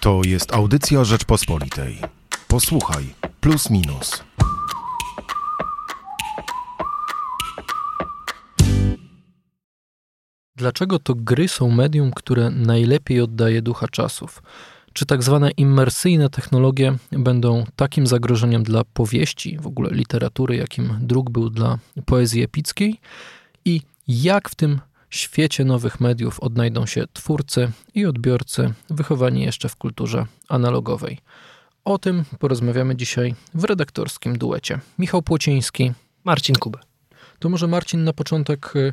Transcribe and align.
To 0.00 0.20
jest 0.26 0.54
audycja 0.54 1.04
Rzeczpospolitej. 1.04 1.98
Posłuchaj, 2.48 3.04
plus 3.40 3.70
minus. 3.70 4.24
Dlaczego 10.56 10.98
to 10.98 11.14
gry 11.14 11.48
są 11.48 11.70
medium, 11.70 12.10
które 12.12 12.50
najlepiej 12.50 13.20
oddaje 13.20 13.62
ducha 13.62 13.88
czasów? 13.88 14.42
Czy 14.92 15.06
tak 15.06 15.22
zwane 15.22 15.50
immersyjne 15.50 16.30
technologie 16.30 16.96
będą 17.12 17.64
takim 17.76 18.06
zagrożeniem 18.06 18.62
dla 18.62 18.84
powieści, 18.84 19.58
w 19.58 19.66
ogóle 19.66 19.90
literatury, 19.90 20.56
jakim 20.56 20.98
druk 21.00 21.30
był 21.30 21.50
dla 21.50 21.78
poezji 22.06 22.42
epickiej? 22.42 23.00
I 23.64 23.80
jak 24.08 24.48
w 24.48 24.54
tym 24.54 24.80
świecie 25.10 25.64
nowych 25.64 26.00
mediów 26.00 26.40
odnajdą 26.40 26.86
się 26.86 27.04
twórcy 27.12 27.70
i 27.94 28.06
odbiorcy 28.06 28.72
wychowani 28.90 29.42
jeszcze 29.42 29.68
w 29.68 29.76
kulturze 29.76 30.26
analogowej? 30.48 31.18
O 31.84 31.98
tym 31.98 32.24
porozmawiamy 32.38 32.96
dzisiaj 32.96 33.34
w 33.54 33.64
redaktorskim 33.64 34.38
duecie. 34.38 34.78
Michał 34.98 35.22
Płociński, 35.22 35.92
Marcin 36.24 36.56
Kubę. 36.56 36.78
To 37.38 37.48
może 37.48 37.66
Marcin 37.66 38.04
na 38.04 38.12
początek 38.12 38.76
y, 38.76 38.92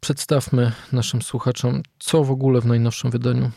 przedstawmy 0.00 0.72
naszym 0.92 1.22
słuchaczom, 1.22 1.82
co 1.98 2.24
w 2.24 2.30
ogóle 2.30 2.60
w 2.60 2.66
najnowszym 2.66 3.10
wydaniu 3.10 3.44
y, 3.44 3.50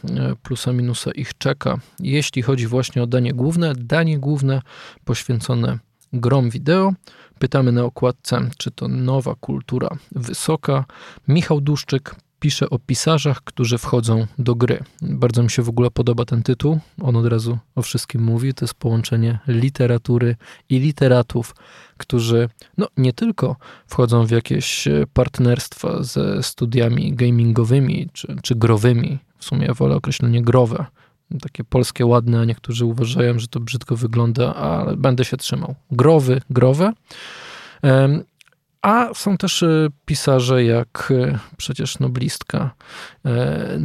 Plusa 0.44 0.74
Minusa 0.74 1.12
ich 1.12 1.38
czeka, 1.38 1.78
jeśli 2.00 2.42
chodzi 2.42 2.68
właśnie 2.68 3.04
o 3.04 3.08
danie 3.08 3.34
główne. 3.34 3.74
Danie 3.76 4.20
główne 4.20 4.62
poświęcone 5.06 5.80
grom 6.14 6.50
wideo. 6.50 6.94
Pytamy 7.40 7.72
na 7.72 7.84
okładce, 7.84 8.50
czy 8.58 8.72
to 8.72 8.88
nowa 8.88 9.36
kultura 9.36 9.90
wysoka. 10.12 10.86
Michał 11.28 11.62
Duszczyk 11.62 12.16
pisze 12.40 12.70
o 12.70 12.80
pisarzach, 12.80 13.42
którzy 13.44 13.78
wchodzą 13.78 14.28
do 14.40 14.56
gry. 14.56 14.84
Bardzo 15.02 15.44
mi 15.44 15.50
się 15.50 15.62
w 15.62 15.70
ogóle 15.70 15.92
podoba 15.92 16.26
ten 16.26 16.44
tytuł. 16.44 16.80
On 17.02 17.16
od 17.16 17.26
razu 17.26 17.58
o 17.76 17.82
wszystkim 17.82 18.24
mówi. 18.24 18.54
To 18.54 18.66
jest 18.66 18.74
połączenie 18.74 19.40
literatury 19.48 20.36
i 20.70 20.80
literatów, 20.80 21.56
którzy 21.98 22.50
no, 22.78 22.88
nie 22.98 23.14
tylko 23.14 23.56
wchodzą 23.88 24.26
w 24.26 24.32
jakieś 24.32 24.88
partnerstwa 25.14 26.04
ze 26.04 26.44
studiami 26.44 27.14
gamingowymi 27.14 28.10
czy, 28.14 28.36
czy 28.44 28.56
growymi. 28.56 29.20
W 29.38 29.46
sumie 29.46 29.74
wolę 29.74 29.96
określenie 29.96 30.42
growe. 30.42 30.86
Takie 31.42 31.64
polskie 31.64 32.06
ładne, 32.06 32.40
a 32.40 32.46
niektórzy 32.46 32.86
uważają, 32.86 33.40
że 33.40 33.48
to 33.48 33.60
brzydko 33.60 33.96
wygląda, 33.96 34.56
ale 34.56 34.98
będę 34.98 35.26
się 35.26 35.38
trzymał. 35.38 35.76
Growy, 35.92 36.42
growe. 36.50 36.94
A 38.86 39.14
są 39.14 39.38
też 39.38 39.64
e, 39.64 39.88
pisarze 40.06 40.64
jak 40.64 41.14
e, 41.16 41.40
przecież 41.58 42.00
noblistka 42.00 42.72
e, 43.26 43.80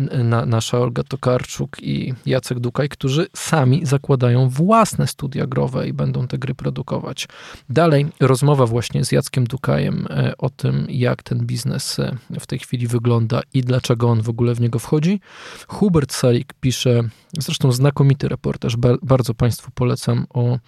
nasza 0.46 0.78
Olga 0.78 1.02
Tokarczuk 1.02 1.82
i 1.82 2.14
Jacek 2.26 2.60
Dukaj, 2.60 2.88
którzy 2.88 3.26
sami 3.36 3.86
zakładają 3.86 4.48
własne 4.48 5.06
studia 5.06 5.46
growe 5.46 5.88
i 5.88 5.92
będą 5.92 6.26
te 6.26 6.38
gry 6.38 6.54
produkować. 6.54 7.28
Dalej 7.68 8.06
rozmowa 8.20 8.66
właśnie 8.66 9.04
z 9.04 9.12
Jackiem 9.12 9.44
Dukajem 9.44 10.06
o 10.38 10.50
tym, 10.50 10.86
jak 10.88 11.22
ten 11.22 11.46
biznes 11.46 11.96
w 12.40 12.46
tej 12.46 12.58
chwili 12.58 12.86
wygląda 12.86 13.40
i 13.54 13.60
dlaczego 13.60 14.08
on 14.08 14.22
w 14.22 14.28
ogóle 14.28 14.54
w 14.54 14.60
niego 14.60 14.78
wchodzi. 14.78 15.20
Hubert 15.68 16.12
Salik 16.12 16.52
pisze, 16.60 17.02
zresztą 17.38 17.72
znakomity 17.72 18.28
reportaż, 18.28 18.76
bardzo 19.02 19.34
Państwu 19.34 19.70
polecam 19.74 20.26
o 20.30 20.58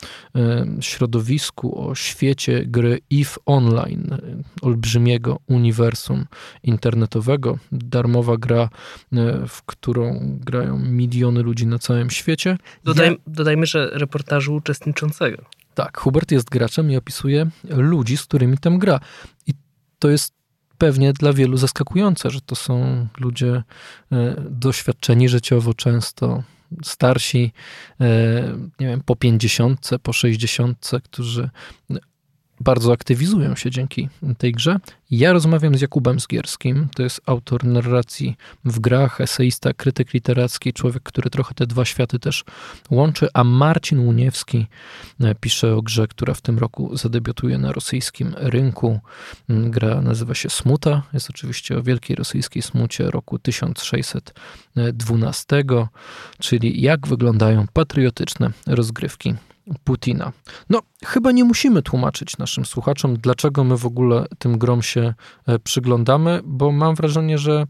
środowisku, 0.81 1.89
o 1.89 1.95
świecie 1.95 2.65
gry 2.67 3.01
EVE 3.13 3.37
Online 3.47 4.22
olbrzymiego 4.63 5.39
uniwersum 5.47 6.27
internetowego. 6.63 7.59
Darmowa 7.73 8.37
gra, 8.37 8.63
e, 8.63 8.69
w 9.49 9.63
którą 9.63 10.21
grają 10.41 10.79
miliony 10.79 11.43
ludzi 11.43 11.67
na 11.67 11.79
całym 11.79 12.11
świecie. 12.11 12.59
Dodaj, 12.85 13.11
ja... 13.11 13.17
Dodajmy, 13.27 13.67
że 13.67 13.91
reportażu 13.93 14.55
uczestniczącego. 14.55 15.45
Tak, 15.75 15.99
Hubert 15.99 16.33
jest 16.33 16.51
graczem 16.51 16.91
i 16.91 16.97
opisuje 16.97 17.51
ludzi, 17.65 18.17
z 18.17 18.25
którymi 18.25 18.59
tam 18.59 18.79
gra. 18.79 19.01
I 19.47 19.55
to 19.99 20.11
jest 20.11 20.35
pewnie 20.79 21.13
dla 21.13 21.33
wielu 21.33 21.57
zaskakujące, 21.57 22.31
że 22.31 22.41
to 22.41 22.55
są 22.55 23.07
ludzie 23.21 23.63
e, 24.13 24.37
doświadczeni 24.51 25.29
życiowo 25.29 25.75
często, 25.75 26.43
starsi, 26.85 27.53
e, 28.01 28.07
nie 28.81 28.87
wiem, 28.87 29.03
po 29.07 29.17
pięćdziesiątce, 29.17 29.99
po 29.99 30.13
sześćdziesiątce, 30.13 31.01
którzy 31.01 31.51
bardzo 32.63 32.93
aktywizują 32.93 33.57
się 33.57 33.71
dzięki 33.71 34.09
tej 34.39 34.53
grze. 34.53 34.77
Ja 35.11 35.33
rozmawiam 35.33 35.79
z 35.79 35.81
Jakubem 35.81 36.21
Zgierskim, 36.21 36.89
to 36.95 37.03
jest 37.03 37.21
autor 37.27 37.65
narracji 37.65 38.37
w 38.65 38.81
grach, 38.81 39.21
eseista, 39.21 39.73
krytyk 39.73 40.15
literacki, 40.15 40.73
człowiek, 40.73 41.03
który 41.03 41.31
trochę 41.31 41.55
te 41.55 41.67
dwa 41.67 41.85
światy 41.85 42.19
też 42.19 42.45
łączy, 42.91 43.29
a 43.35 43.45
Marcin 43.45 44.01
Łuniewski 44.01 44.67
e, 45.21 45.35
pisze 45.35 45.77
o 45.77 45.83
grze, 45.83 46.09
która 46.09 46.35
w 46.35 46.41
tym 46.41 46.59
roku 46.59 46.97
zadebiutuje 46.97 47.59
na 47.59 47.73
rosyjskim 47.73 48.35
rynku. 48.37 49.01
Mm, 49.49 49.71
gra 49.71 50.03
nazywa 50.03 50.35
się 50.35 50.51
Smuta, 50.51 51.03
jest 51.13 51.31
oczywiście 51.31 51.79
o 51.79 51.83
wielkiej 51.83 52.17
rosyjskiej 52.17 52.63
smucie 52.63 53.11
roku 53.11 53.39
1612, 53.39 55.65
czyli 56.39 56.83
jak 56.83 57.07
wyglądają 57.07 57.67
patriotyczne 57.73 58.51
rozgrywki 58.67 59.35
Putina. 59.85 60.33
No, 60.71 60.81
chyba 61.05 61.33
nie 61.33 61.45
musimy 61.45 61.83
tłumaczyć 61.83 62.39
naszym 62.39 62.65
słuchaczom, 62.65 63.17
dlaczego 63.17 63.65
my 63.65 63.77
w 63.77 63.87
ogóle 63.87 64.27
tym 64.39 64.59
grom 64.59 64.83
się 64.83 65.15
e, 65.47 65.59
przyglądamy, 65.59 66.41
bo 66.45 66.73
mam 66.73 66.95
wrażenie, 66.95 67.39
że 67.39 67.67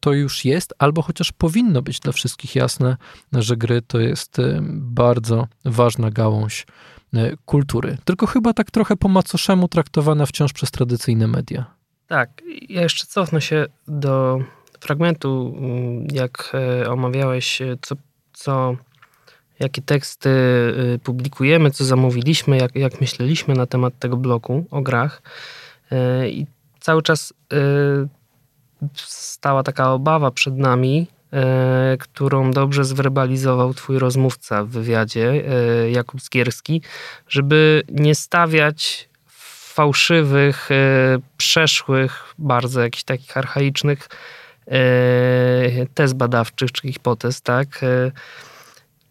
to 0.00 0.12
już 0.12 0.44
jest, 0.44 0.74
albo 0.78 1.02
chociaż 1.02 1.32
powinno 1.32 1.82
być 1.82 2.00
dla 2.00 2.12
wszystkich 2.12 2.54
jasne, 2.54 2.96
że 3.32 3.56
gry 3.56 3.82
to 3.82 4.00
jest 4.00 4.38
e, 4.38 4.60
bardzo 4.72 5.46
ważna 5.64 6.10
gałąź 6.10 6.66
e, 7.14 7.36
kultury. 7.36 7.98
Tylko 8.04 8.26
chyba 8.26 8.52
tak 8.52 8.70
trochę 8.70 8.96
po 8.96 9.08
macoszemu 9.08 9.68
traktowana 9.68 10.26
wciąż 10.26 10.52
przez 10.52 10.70
tradycyjne 10.70 11.26
media. 11.26 11.64
Tak, 12.06 12.42
ja 12.68 12.82
jeszcze 12.82 13.06
cofnę 13.06 13.40
się 13.40 13.66
do 13.88 14.38
fragmentu, 14.80 15.54
mm, 15.58 16.06
jak 16.12 16.52
omawiałeś, 16.88 17.62
co, 17.82 17.94
co 18.32 18.76
jakie 19.60 19.82
teksty 19.82 20.28
y, 20.94 20.98
publikujemy, 21.02 21.70
co 21.70 21.84
zamówiliśmy, 21.84 22.56
jak, 22.56 22.76
jak 22.76 23.00
myśleliśmy 23.00 23.54
na 23.54 23.66
temat 23.66 23.98
tego 23.98 24.16
bloku 24.16 24.64
o 24.70 24.82
grach. 24.82 25.22
Y, 25.92 26.30
I 26.30 26.46
cały 26.80 27.02
czas 27.02 27.34
y, 27.52 28.08
stała 29.04 29.62
taka 29.62 29.92
obawa 29.92 30.30
przed 30.30 30.56
nami, 30.56 31.06
którą 31.98 32.50
dobrze 32.50 32.84
zwerbalizował 32.84 33.74
twój 33.74 33.98
rozmówca 33.98 34.64
w 34.64 34.68
wywiadzie, 34.68 35.44
Jakub 35.90 36.22
Skierski, 36.22 36.82
żeby 37.28 37.82
nie 37.88 38.14
stawiać 38.14 39.08
fałszywych, 39.74 40.68
przeszłych, 41.36 42.34
bardzo 42.38 42.80
jakichś 42.80 43.04
takich 43.04 43.36
archaicznych 43.36 44.08
tez 45.94 46.12
badawczych 46.12 46.72
czy 46.72 46.92
hipotez, 46.92 47.42
tak? 47.42 47.80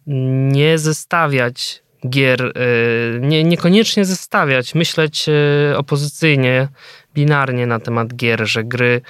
Nie 0.08 0.78
zestawiać 0.78 1.82
gier, 2.08 2.42
e, 2.42 3.20
nie, 3.20 3.44
niekoniecznie 3.44 4.04
zestawiać, 4.04 4.74
myśleć 4.74 5.26
e, 5.28 5.78
opozycyjnie, 5.78 6.68
binarnie 7.14 7.66
na 7.66 7.80
temat 7.80 8.14
gier, 8.14 8.46
że 8.46 8.64
gry 8.64 9.00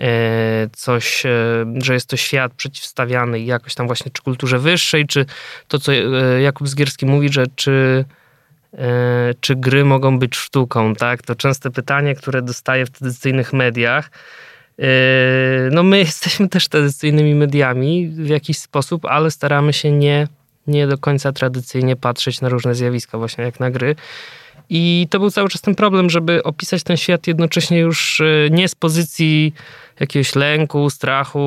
e, 0.00 0.68
coś, 0.72 1.22
że 1.82 1.94
jest 1.94 2.08
to 2.08 2.16
świat 2.16 2.52
przeciwstawiany 2.52 3.40
jakoś 3.40 3.74
tam 3.74 3.86
właśnie 3.86 4.12
czy 4.12 4.22
kulturze 4.22 4.58
wyższej, 4.58 5.06
czy 5.06 5.26
to, 5.68 5.78
co 5.78 5.92
Jakub 6.40 6.68
Zgierski 6.68 7.06
mówi, 7.06 7.32
że 7.32 7.46
czy, 7.56 8.04
czy 9.40 9.56
gry 9.56 9.84
mogą 9.84 10.18
być 10.18 10.36
sztuką, 10.36 10.94
tak? 10.94 11.22
To 11.22 11.34
częste 11.34 11.70
pytanie, 11.70 12.14
które 12.14 12.42
dostaję 12.42 12.86
w 12.86 12.90
tradycyjnych 12.90 13.52
mediach. 13.52 14.10
No 15.70 15.82
my 15.82 15.98
jesteśmy 16.08 16.48
też 16.48 16.68
tradycyjnymi 16.68 17.34
mediami 17.34 18.08
w 18.08 18.28
jakiś 18.28 18.58
sposób, 18.58 19.04
ale 19.04 19.30
staramy 19.30 19.72
się 19.72 19.92
nie 19.92 20.28
nie 20.66 20.86
do 20.86 20.98
końca 20.98 21.32
tradycyjnie 21.32 21.96
patrzeć 21.96 22.40
na 22.40 22.48
różne 22.48 22.74
zjawiska, 22.74 23.18
właśnie 23.18 23.44
jak 23.44 23.60
na 23.60 23.70
gry. 23.70 23.96
I 24.70 25.06
to 25.10 25.18
był 25.18 25.30
cały 25.30 25.48
czas 25.48 25.60
ten 25.60 25.74
problem, 25.74 26.10
żeby 26.10 26.42
opisać 26.42 26.82
ten 26.82 26.96
świat 26.96 27.26
jednocześnie 27.26 27.78
już 27.78 28.20
e, 28.20 28.50
nie 28.50 28.68
z 28.68 28.74
pozycji 28.74 29.54
jakiegoś 30.00 30.34
lęku, 30.34 30.90
strachu 30.90 31.40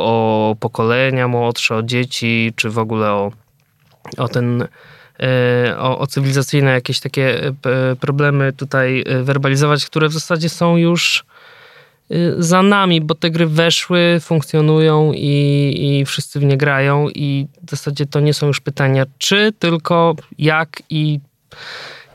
o 0.00 0.56
pokolenia 0.60 1.28
młodsze, 1.28 1.76
o 1.76 1.82
dzieci, 1.82 2.52
czy 2.56 2.70
w 2.70 2.78
ogóle 2.78 3.10
o, 3.10 3.32
o 4.18 4.28
ten 4.28 4.68
e, 5.20 5.78
o, 5.78 5.98
o 5.98 6.06
cywilizacyjne 6.06 6.70
jakieś 6.70 7.00
takie 7.00 7.48
e, 7.48 7.52
problemy 8.00 8.52
tutaj 8.52 9.04
werbalizować, 9.22 9.86
które 9.86 10.08
w 10.08 10.12
zasadzie 10.12 10.48
są 10.48 10.76
już 10.76 11.24
za 12.38 12.62
nami, 12.62 13.00
bo 13.00 13.14
te 13.14 13.30
gry 13.30 13.46
weszły, 13.46 14.18
funkcjonują 14.20 15.12
i, 15.12 15.74
i 15.80 16.04
wszyscy 16.04 16.40
w 16.40 16.44
nie 16.44 16.56
grają 16.56 17.08
i 17.08 17.46
w 17.66 17.70
zasadzie 17.70 18.06
to 18.06 18.20
nie 18.20 18.34
są 18.34 18.46
już 18.46 18.60
pytania 18.60 19.06
czy, 19.18 19.52
tylko 19.58 20.16
jak 20.38 20.82
i, 20.90 21.20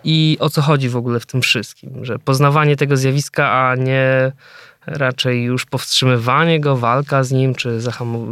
i 0.03 0.37
o 0.39 0.49
co 0.49 0.61
chodzi 0.61 0.89
w 0.89 0.97
ogóle 0.97 1.19
w 1.19 1.25
tym 1.25 1.41
wszystkim, 1.41 2.05
że 2.05 2.19
poznawanie 2.19 2.75
tego 2.75 2.97
zjawiska, 2.97 3.51
a 3.51 3.75
nie 3.75 4.31
raczej 4.87 5.43
już 5.43 5.65
powstrzymywanie 5.65 6.59
go, 6.59 6.77
walka 6.77 7.23
z 7.23 7.31
nim, 7.31 7.55
czy 7.55 7.79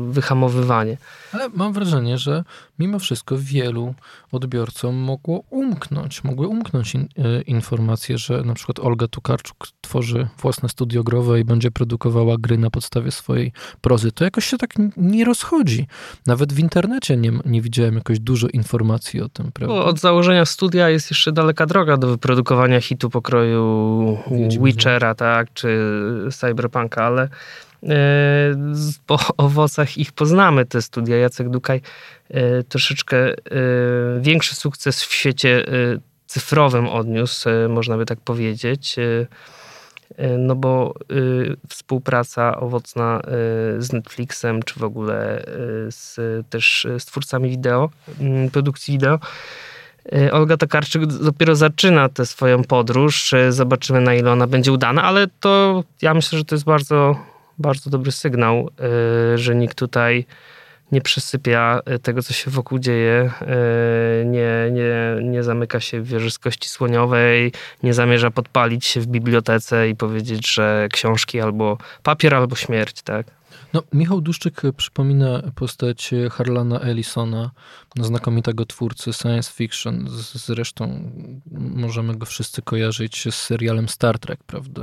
wyhamowywanie. 0.10 0.98
Ale 1.36 1.50
mam 1.50 1.74
wrażenie, 1.74 2.18
że 2.18 2.44
mimo 2.80 3.00
wszystko 3.00 3.36
wielu 3.40 3.94
odbiorcom 4.32 4.96
mogło 4.96 5.44
umknąć, 5.50 6.24
mogły 6.24 6.48
umknąć 6.48 6.96
in, 6.96 7.08
e, 7.18 7.42
informacje, 7.42 8.18
że 8.18 8.42
na 8.42 8.54
przykład 8.54 8.80
Olga 8.80 9.08
Tukarczuk 9.08 9.68
tworzy 9.82 10.28
własne 10.42 10.70
studio 10.70 11.04
growe 11.04 11.40
i 11.40 11.44
będzie 11.44 11.72
produkowała 11.72 12.36
gry 12.40 12.58
na 12.58 12.70
podstawie 12.70 13.12
swojej 13.12 13.52
prozy. 13.82 14.12
To 14.12 14.24
jakoś 14.24 14.46
się 14.46 14.58
tak 14.58 14.74
nie 14.98 15.26
rozchodzi. 15.26 15.88
Nawet 16.28 16.54
w 16.54 16.60
internecie 16.60 17.18
nie, 17.18 17.32
nie 17.46 17.62
widziałem 17.62 17.96
jakoś 17.96 18.20
dużo 18.20 18.48
informacji 18.48 19.22
o 19.22 19.30
tym. 19.30 19.52
Prawda? 19.52 19.76
od 19.76 20.00
założenia 20.00 20.46
studia 20.46 20.90
jest 20.90 21.12
jeszcze 21.12 21.32
daleka 21.32 21.66
droga 21.66 21.98
do 21.98 22.08
wyprodukowania 22.08 22.82
hitu 22.82 23.10
pokroju 23.10 24.18
Witchera, 24.62 25.16
tak, 25.16 25.54
czy 25.54 25.80
Cyberpunka, 26.32 27.04
ale 27.04 27.30
po 29.06 29.20
owocach 29.38 29.98
ich 29.98 30.12
poznamy, 30.12 30.66
te 30.66 30.82
studia. 30.82 31.18
Jacek 31.18 31.50
Dukaj 31.50 31.82
e, 32.30 32.64
troszeczkę 32.64 33.18
e, 33.18 33.34
większy 34.20 34.56
sukces 34.56 35.04
w 35.04 35.14
świecie 35.14 35.66
cyfrowym 36.28 36.88
odniósł, 36.88 37.50
można 37.70 37.98
by 37.98 38.06
tak 38.06 38.20
powiedzieć. 38.20 38.96
No 40.38 40.56
bo 40.56 40.94
współpraca 41.70 42.60
owocna 42.60 43.22
z 43.78 43.94
Netflixem, 43.94 44.64
czy 44.64 44.80
w 44.80 44.84
ogóle 44.84 45.46
z, 45.90 46.18
też 46.50 46.88
z 47.00 47.06
twórcami 47.06 47.50
wideo, 47.50 47.90
produkcji 48.52 48.94
wideo, 48.94 49.20
Olga 50.32 50.58
Tokarczyk 50.58 51.06
dopiero 51.06 51.56
zaczyna 51.56 52.10
tę 52.10 52.26
swoją 52.26 52.64
podróż. 52.64 53.34
Zobaczymy, 53.50 54.02
na 54.02 54.16
ile 54.16 54.32
ona 54.32 54.48
będzie 54.48 54.72
udana, 54.72 55.04
ale 55.04 55.28
to 55.40 55.84
ja 56.02 56.14
myślę, 56.14 56.38
że 56.38 56.46
to 56.46 56.56
jest 56.56 56.66
bardzo 56.66 57.16
bardzo 57.58 57.90
dobry 57.90 58.12
sygnał, 58.12 58.70
y, 59.34 59.38
że 59.38 59.56
nikt 59.56 59.78
tutaj 59.78 60.26
nie 60.92 61.02
przysypia 61.02 61.82
y, 61.96 62.00
tego, 62.00 62.24
co 62.24 62.34
się 62.34 62.52
wokół 62.52 62.80
dzieje, 62.80 63.32
y, 64.22 64.26
nie, 64.26 64.70
nie, 64.72 65.24
nie 65.30 65.44
zamyka 65.44 65.80
się 65.80 66.02
w 66.02 66.08
wieży 66.08 66.32
z 66.32 66.40
kości 66.40 66.70
słoniowej, 66.70 67.52
nie 67.84 67.94
zamierza 67.94 68.32
podpalić 68.32 68.86
się 68.86 69.02
w 69.02 69.08
bibliotece 69.08 69.90
i 69.90 69.96
powiedzieć, 69.96 70.54
że 70.54 70.88
książki 70.92 71.42
albo 71.42 71.78
papier, 72.04 72.36
albo 72.36 72.56
śmierć, 72.56 73.02
tak? 73.02 73.26
No, 73.76 73.84
Michał 73.94 74.22
Duszczyk 74.22 74.62
przypomina 74.78 75.42
postać 75.56 76.12
Harlana 76.32 76.80
Ellisona, 76.80 77.52
znakomitego 78.00 78.66
twórcy 78.66 79.14
science 79.14 79.52
fiction. 79.52 80.06
Zresztą 80.34 81.12
możemy 81.60 82.16
go 82.16 82.26
wszyscy 82.26 82.62
kojarzyć 82.62 83.28
z 83.32 83.36
serialem 83.36 83.90
Star 83.90 84.20
Trek, 84.20 84.44
prawda? 84.44 84.82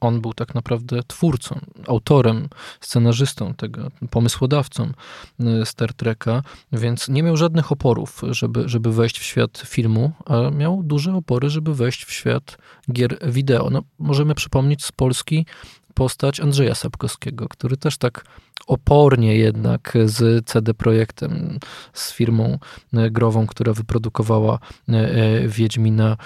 On 0.00 0.20
był 0.20 0.34
tak 0.34 0.54
naprawdę 0.54 1.02
twórcą, 1.06 1.60
autorem, 1.86 2.48
scenarzystą 2.80 3.54
tego, 3.54 3.90
pomysłodawcą 4.10 4.92
e, 5.40 5.66
Star 5.66 5.94
Treka, 5.94 6.42
więc 6.72 7.08
nie 7.08 7.22
miał 7.22 7.36
żadnych 7.36 7.72
oporów, 7.72 8.22
żeby, 8.30 8.68
żeby 8.68 8.92
wejść 8.92 9.18
w 9.18 9.22
świat 9.22 9.62
filmu, 9.66 10.12
a 10.26 10.50
miał 10.50 10.82
duże 10.82 11.14
opory, 11.14 11.50
żeby 11.50 11.74
wejść 11.74 12.04
w 12.04 12.12
świat 12.12 12.58
gier 12.92 13.18
wideo. 13.32 13.70
No, 13.70 13.82
możemy 13.98 14.34
przypomnieć 14.34 14.84
z 14.84 14.92
Polski 14.92 15.46
postać 15.94 16.40
Andrzeja 16.40 16.74
Sapkowskiego, 16.74 17.48
który 17.48 17.76
też 17.76 17.98
tak 17.98 18.24
opornie 18.66 19.36
jednak 19.36 19.98
z 20.04 20.46
CD 20.46 20.74
Projektem, 20.74 21.58
z 21.92 22.12
firmą 22.12 22.58
e, 22.94 23.10
grową, 23.10 23.46
która 23.46 23.72
wyprodukowała 23.72 24.58
e, 24.88 24.92
e, 24.94 25.48
Wiedźmina, 25.48 26.16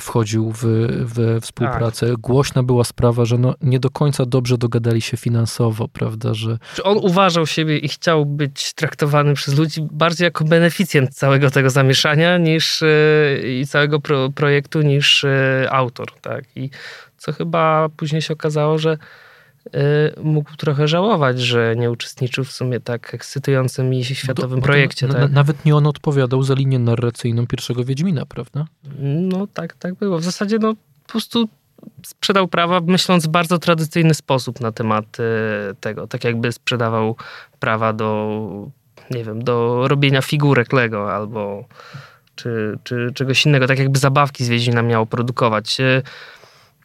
wchodził 0.00 0.52
w, 0.52 0.60
w 1.14 1.38
współpracę. 1.42 2.10
Tak. 2.10 2.16
Głośna 2.16 2.62
była 2.62 2.84
sprawa, 2.84 3.24
że 3.24 3.38
no 3.38 3.54
nie 3.60 3.80
do 3.80 3.90
końca 3.90 4.26
dobrze 4.26 4.58
dogadali 4.58 5.00
się 5.00 5.16
finansowo, 5.16 5.88
prawda, 5.88 6.34
że... 6.34 6.58
On 6.84 6.98
uważał 6.98 7.46
siebie 7.46 7.78
i 7.78 7.88
chciał 7.88 8.26
być 8.26 8.72
traktowany 8.74 9.34
przez 9.34 9.54
ludzi 9.54 9.86
bardziej 9.90 10.24
jako 10.24 10.44
beneficjent 10.44 11.14
całego 11.14 11.50
tego 11.50 11.70
zamieszania 11.70 12.38
niż 12.38 12.82
i 13.44 13.66
całego 13.66 14.00
pro, 14.00 14.30
projektu 14.30 14.82
niż 14.82 15.26
autor, 15.70 16.12
tak, 16.20 16.44
i 16.56 16.70
co 17.22 17.32
chyba 17.32 17.88
później 17.96 18.22
się 18.22 18.34
okazało, 18.34 18.78
że 18.78 18.98
y, 19.66 19.70
mógł 20.22 20.56
trochę 20.56 20.88
żałować, 20.88 21.40
że 21.40 21.74
nie 21.76 21.90
uczestniczył 21.90 22.44
w 22.44 22.52
sumie 22.52 22.80
tak 22.80 23.14
ekscytującym 23.14 23.94
i 23.94 24.04
światowym 24.04 24.60
to, 24.60 24.64
projekcie. 24.64 25.08
To, 25.08 25.14
tak? 25.14 25.30
Nawet 25.30 25.64
nie 25.64 25.76
on 25.76 25.86
odpowiadał 25.86 26.42
za 26.42 26.54
linię 26.54 26.78
narracyjną 26.78 27.46
pierwszego 27.46 27.84
Wiedźmina, 27.84 28.26
prawda? 28.26 28.64
No 29.00 29.46
tak, 29.46 29.74
tak 29.74 29.94
było. 29.94 30.18
W 30.18 30.24
zasadzie 30.24 30.58
no 30.58 30.74
po 30.74 31.12
prostu 31.12 31.48
sprzedał 32.06 32.48
prawa 32.48 32.80
myśląc 32.80 33.26
w 33.26 33.28
bardzo 33.28 33.58
tradycyjny 33.58 34.14
sposób 34.14 34.60
na 34.60 34.72
temat 34.72 35.20
y, 35.20 35.22
tego. 35.80 36.06
Tak 36.06 36.24
jakby 36.24 36.52
sprzedawał 36.52 37.16
prawa 37.60 37.92
do, 37.92 38.38
nie 39.10 39.24
wiem, 39.24 39.44
do 39.44 39.88
robienia 39.88 40.22
figurek 40.22 40.72
Lego 40.72 41.14
albo 41.14 41.64
czy, 42.34 42.78
czy 42.84 43.10
czegoś 43.14 43.46
innego. 43.46 43.66
Tak 43.66 43.78
jakby 43.78 43.98
zabawki 43.98 44.44
z 44.44 44.48
Wiedźmina 44.48 44.82
miało 44.82 45.06
produkować. 45.06 45.78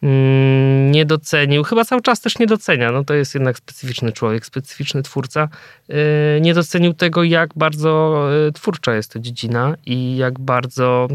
Mm, 0.02 0.92
nie 0.92 1.06
docenił, 1.06 1.64
chyba 1.64 1.86
cały 1.86 2.02
czas 2.02 2.22
też 2.22 2.40
nie 2.40 2.48
docenia, 2.48 2.92
no 2.92 3.04
to 3.04 3.14
jest 3.14 3.34
jednak 3.34 3.58
specyficzny 3.58 4.12
człowiek, 4.12 4.46
specyficzny 4.46 5.04
twórca, 5.04 5.50
y, 5.90 6.42
nie 6.42 6.54
docenił 6.54 6.94
tego, 6.94 7.24
jak 7.24 7.50
bardzo 7.56 8.24
y, 8.48 8.52
twórcza 8.52 8.96
jest 8.96 9.14
to 9.14 9.20
dziedzina 9.20 9.76
i 9.86 10.18
jak 10.18 10.40
bardzo 10.40 11.08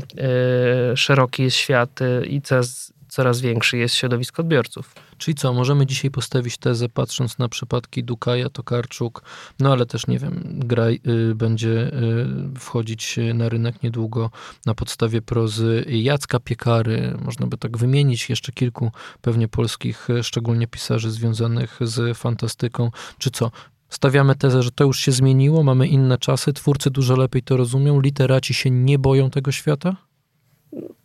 y, 0.92 0.96
szeroki 0.96 1.42
jest 1.42 1.56
świat 1.56 2.00
i 2.26 2.42
coraz, 2.42 2.92
coraz 3.12 3.40
większy 3.40 3.78
jest 3.78 3.94
środowisko 3.94 4.42
odbiorców. 4.42 4.94
Czyli 5.18 5.34
co, 5.34 5.52
możemy 5.52 5.86
dzisiaj 5.86 6.10
postawić 6.10 6.58
tezę, 6.58 6.88
patrząc 6.88 7.38
na 7.38 7.48
przypadki 7.48 8.04
Dukaja, 8.04 8.50
Tokarczuk, 8.50 9.22
no 9.60 9.72
ale 9.72 9.86
też 9.86 10.06
nie 10.06 10.18
wiem, 10.18 10.42
gra 10.54 10.86
y, 10.86 11.34
będzie 11.34 11.68
y, 11.70 12.58
wchodzić 12.58 13.18
na 13.34 13.48
rynek 13.48 13.82
niedługo 13.82 14.30
na 14.66 14.74
podstawie 14.74 15.22
prozy 15.22 15.84
Jacka 15.88 16.40
Piekary. 16.40 17.18
Można 17.24 17.46
by 17.46 17.58
tak 17.58 17.78
wymienić 17.78 18.30
jeszcze 18.30 18.52
kilku 18.52 18.90
pewnie 19.20 19.48
polskich, 19.48 20.10
y, 20.10 20.22
szczególnie 20.22 20.66
pisarzy 20.66 21.10
związanych 21.10 21.78
z 21.80 22.18
fantastyką. 22.18 22.90
Czy 23.18 23.30
co, 23.30 23.50
Stawiamy 23.88 24.34
tezę, 24.34 24.62
że 24.62 24.70
to 24.70 24.84
już 24.84 24.98
się 24.98 25.12
zmieniło, 25.12 25.62
mamy 25.62 25.86
inne 25.86 26.18
czasy, 26.18 26.52
twórcy 26.52 26.90
dużo 26.90 27.16
lepiej 27.16 27.42
to 27.42 27.56
rozumią, 27.56 28.00
literaci 28.00 28.54
się 28.54 28.70
nie 28.70 28.98
boją 28.98 29.30
tego 29.30 29.52
świata? 29.52 29.96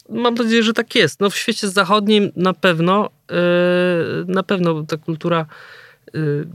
Mam 0.09 0.33
nadzieję, 0.33 0.63
że 0.63 0.73
tak 0.73 0.95
jest. 0.95 1.19
No 1.19 1.29
w 1.29 1.35
świecie 1.35 1.69
zachodnim 1.69 2.31
na 2.35 2.53
pewno, 2.53 3.09
yy, 3.31 3.35
na 4.27 4.43
pewno 4.43 4.83
ta 4.83 4.97
kultura 4.97 5.45
yy, 6.13 6.47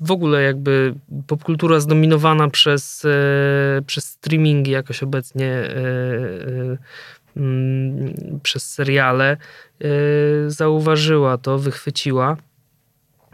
w 0.00 0.10
ogóle 0.10 0.42
jakby 0.42 0.94
popkultura 1.26 1.80
zdominowana 1.80 2.50
przez, 2.50 3.04
yy, 3.04 3.82
przez 3.86 4.04
streamingi 4.04 4.70
jakoś 4.70 5.02
obecnie 5.02 5.62
mm, 7.36 8.14
przez 8.42 8.70
seriale 8.70 9.36
zauważyła 10.46 11.38
to, 11.38 11.58
wychwyciła 11.58 12.36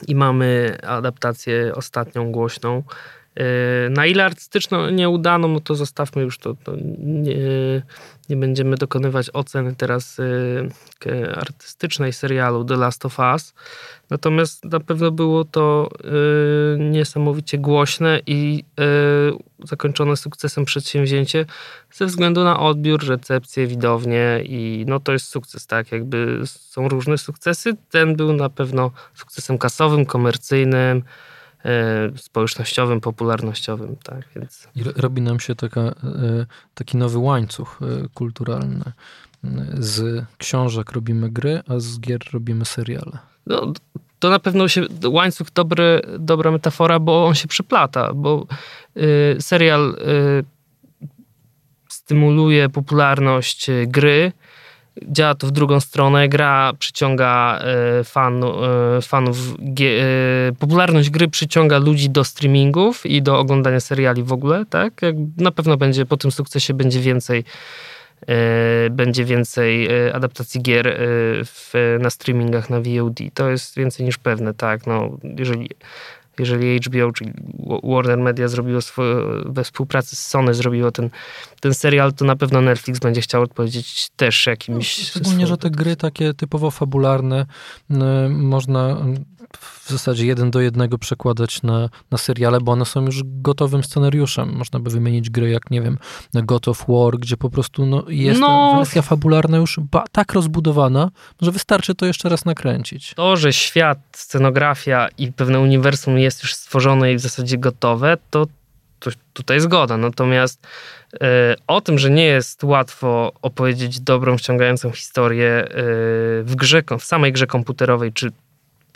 i 0.08 0.14
mamy 0.14 0.78
adaptację 0.82 1.72
ostatnią 1.74 2.32
głośną 2.32 2.82
na 3.90 4.06
ile 4.06 4.24
artystyczną 4.24 4.90
nieudaną, 4.90 5.48
no 5.48 5.60
to 5.60 5.74
zostawmy 5.74 6.22
już 6.22 6.38
to. 6.38 6.54
to 6.64 6.72
nie, 6.98 7.36
nie, 8.28 8.36
będziemy 8.36 8.76
dokonywać 8.76 9.30
oceny 9.32 9.74
teraz 9.74 10.20
e, 11.06 11.36
artystycznej 11.36 12.12
serialu 12.12 12.64
The 12.64 12.76
Last 12.76 13.06
of 13.06 13.18
Us. 13.18 13.54
Natomiast 14.10 14.64
na 14.64 14.80
pewno 14.80 15.10
było 15.10 15.44
to 15.44 15.90
e, 16.04 16.78
niesamowicie 16.78 17.58
głośne 17.58 18.20
i 18.26 18.64
zakończone 19.64 20.16
sukcesem 20.16 20.64
przedsięwzięcie 20.64 21.46
ze 21.92 22.06
względu 22.06 22.44
na 22.44 22.60
odbiór, 22.60 23.06
recepcję, 23.08 23.66
widownię 23.66 24.40
i 24.44 24.84
no 24.88 25.00
to 25.00 25.12
jest 25.12 25.28
sukces, 25.28 25.66
tak? 25.66 25.92
Jakby 25.92 26.40
są 26.44 26.88
różne 26.88 27.18
sukcesy. 27.18 27.76
Ten 27.90 28.16
był 28.16 28.32
na 28.32 28.50
pewno 28.50 28.90
sukcesem 29.14 29.58
kasowym, 29.58 30.06
komercyjnym 30.06 30.96
E, 30.98 31.35
społecznościowym, 32.16 33.00
popularnościowym. 33.00 33.96
Tak, 34.02 34.24
więc... 34.36 34.68
I 34.74 34.82
robi 34.82 35.22
nam 35.22 35.40
się 35.40 35.54
taka, 35.54 35.80
e, 35.80 35.94
taki 36.74 36.96
nowy 36.96 37.18
łańcuch 37.18 37.80
e, 37.82 38.08
kulturalny. 38.14 38.84
Z 39.78 40.24
książek 40.38 40.92
robimy 40.92 41.30
gry, 41.30 41.62
a 41.68 41.78
z 41.78 42.00
gier 42.00 42.20
robimy 42.32 42.64
seriale. 42.64 43.18
No, 43.46 43.72
to 44.18 44.30
na 44.30 44.38
pewno 44.38 44.68
się, 44.68 44.82
łańcuch 45.04 45.50
dobry, 45.54 46.00
dobra 46.18 46.50
metafora, 46.50 46.98
bo 46.98 47.26
on 47.26 47.34
się 47.34 47.48
przyplata, 47.48 48.14
bo 48.14 48.46
y, 48.96 49.36
serial 49.40 49.90
y, 49.90 50.44
stymuluje 51.88 52.68
popularność 52.68 53.66
gry, 53.86 54.32
działa 55.02 55.34
to 55.34 55.46
w 55.46 55.50
drugą 55.50 55.80
stronę. 55.80 56.28
Gra 56.28 56.72
przyciąga 56.78 57.58
e, 57.60 58.04
fan, 58.04 58.44
e, 58.44 59.02
fanów. 59.02 59.38
E, 59.58 60.52
popularność 60.52 61.10
gry 61.10 61.28
przyciąga 61.28 61.78
ludzi 61.78 62.10
do 62.10 62.24
streamingów 62.24 63.06
i 63.06 63.22
do 63.22 63.38
oglądania 63.38 63.80
seriali 63.80 64.22
w 64.22 64.32
ogóle, 64.32 64.64
tak? 64.70 65.00
Na 65.36 65.50
pewno 65.50 65.76
będzie 65.76 66.06
po 66.06 66.16
tym 66.16 66.30
sukcesie 66.30 66.74
będzie 66.74 67.00
więcej 67.00 67.44
będzie 68.90 69.24
więcej 69.24 69.88
adaptacji 70.12 70.62
gier 70.62 70.98
w, 71.44 71.96
na 72.00 72.10
streamingach 72.10 72.70
na 72.70 72.80
VOD. 72.80 73.18
To 73.34 73.50
jest 73.50 73.76
więcej 73.76 74.06
niż 74.06 74.18
pewne, 74.18 74.54
tak. 74.54 74.86
No, 74.86 75.18
jeżeli 75.38 75.70
jeżeli 76.38 76.80
HBO, 76.80 77.12
czyli 77.12 77.32
Warner 77.82 78.18
Media 78.18 78.48
zrobiło 78.48 78.80
swoje, 78.80 79.16
we 79.46 79.64
współpracy 79.64 80.16
z 80.16 80.26
Sony 80.26 80.54
zrobiło 80.54 80.90
ten, 80.90 81.10
ten 81.60 81.74
serial, 81.74 82.12
to 82.12 82.24
na 82.24 82.36
pewno 82.36 82.60
Netflix 82.60 83.00
będzie 83.00 83.20
chciał 83.20 83.42
odpowiedzieć 83.42 84.10
też 84.16 84.46
jakimś... 84.46 84.98
No, 84.98 85.04
szczególnie, 85.04 85.46
że 85.46 85.56
te 85.56 85.70
gry 85.70 85.96
takie 85.96 86.34
typowo 86.34 86.70
fabularne 86.70 87.46
można 88.28 88.96
w 89.60 89.90
zasadzie 89.90 90.26
jeden 90.26 90.50
do 90.50 90.60
jednego 90.60 90.98
przekładać 90.98 91.62
na, 91.62 91.88
na 92.10 92.18
seriale, 92.18 92.60
bo 92.60 92.72
one 92.72 92.84
są 92.84 93.04
już 93.06 93.22
gotowym 93.24 93.84
scenariuszem. 93.84 94.52
Można 94.56 94.80
by 94.80 94.90
wymienić 94.90 95.30
gry 95.30 95.50
jak, 95.50 95.70
nie 95.70 95.82
wiem, 95.82 95.98
God 96.34 96.68
of 96.68 96.84
War, 96.88 97.18
gdzie 97.18 97.36
po 97.36 97.50
prostu 97.50 97.86
no, 97.86 98.04
jest 98.08 98.40
no, 98.40 98.74
wersja 98.76 99.02
fabularna 99.02 99.56
już 99.56 99.80
tak 100.12 100.32
rozbudowana, 100.32 101.10
że 101.40 101.52
wystarczy 101.52 101.94
to 101.94 102.06
jeszcze 102.06 102.28
raz 102.28 102.44
nakręcić. 102.44 103.14
To, 103.14 103.36
że 103.36 103.52
świat, 103.52 103.98
scenografia 104.12 105.08
i 105.18 105.32
pewne 105.32 105.60
uniwersum 105.60 106.18
jest 106.18 106.42
już 106.42 106.54
stworzone 106.54 107.12
i 107.12 107.16
w 107.16 107.20
zasadzie 107.20 107.58
gotowe, 107.58 108.16
to, 108.30 108.46
to 108.98 109.10
tutaj 109.32 109.60
zgoda. 109.60 109.96
Natomiast 109.96 110.66
e, 111.20 111.56
o 111.66 111.80
tym, 111.80 111.98
że 111.98 112.10
nie 112.10 112.24
jest 112.24 112.64
łatwo 112.64 113.32
opowiedzieć 113.42 114.00
dobrą, 114.00 114.38
wciągającą 114.38 114.90
historię 114.90 115.48
e, 115.48 115.68
w 116.42 116.52
grze, 116.56 116.82
w 116.98 117.04
samej 117.04 117.32
grze 117.32 117.46
komputerowej, 117.46 118.12
czy 118.12 118.32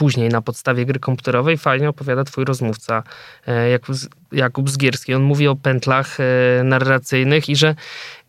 później 0.00 0.28
na 0.28 0.42
podstawie 0.42 0.87
gry 0.87 0.99
komputerowej 0.99 1.59
fajnie 1.59 1.88
opowiada 1.88 2.25
twój 2.25 2.45
rozmówca 2.45 3.02
e, 3.47 3.71
Jakub, 3.71 3.97
Jakub 4.33 4.71
Zgierski. 4.71 5.14
On 5.14 5.23
mówi 5.23 5.49
o 5.49 5.57
pętlach 5.57 6.19
e, 6.21 6.25
narracyjnych 6.64 7.49
i 7.49 7.57
że 7.57 7.75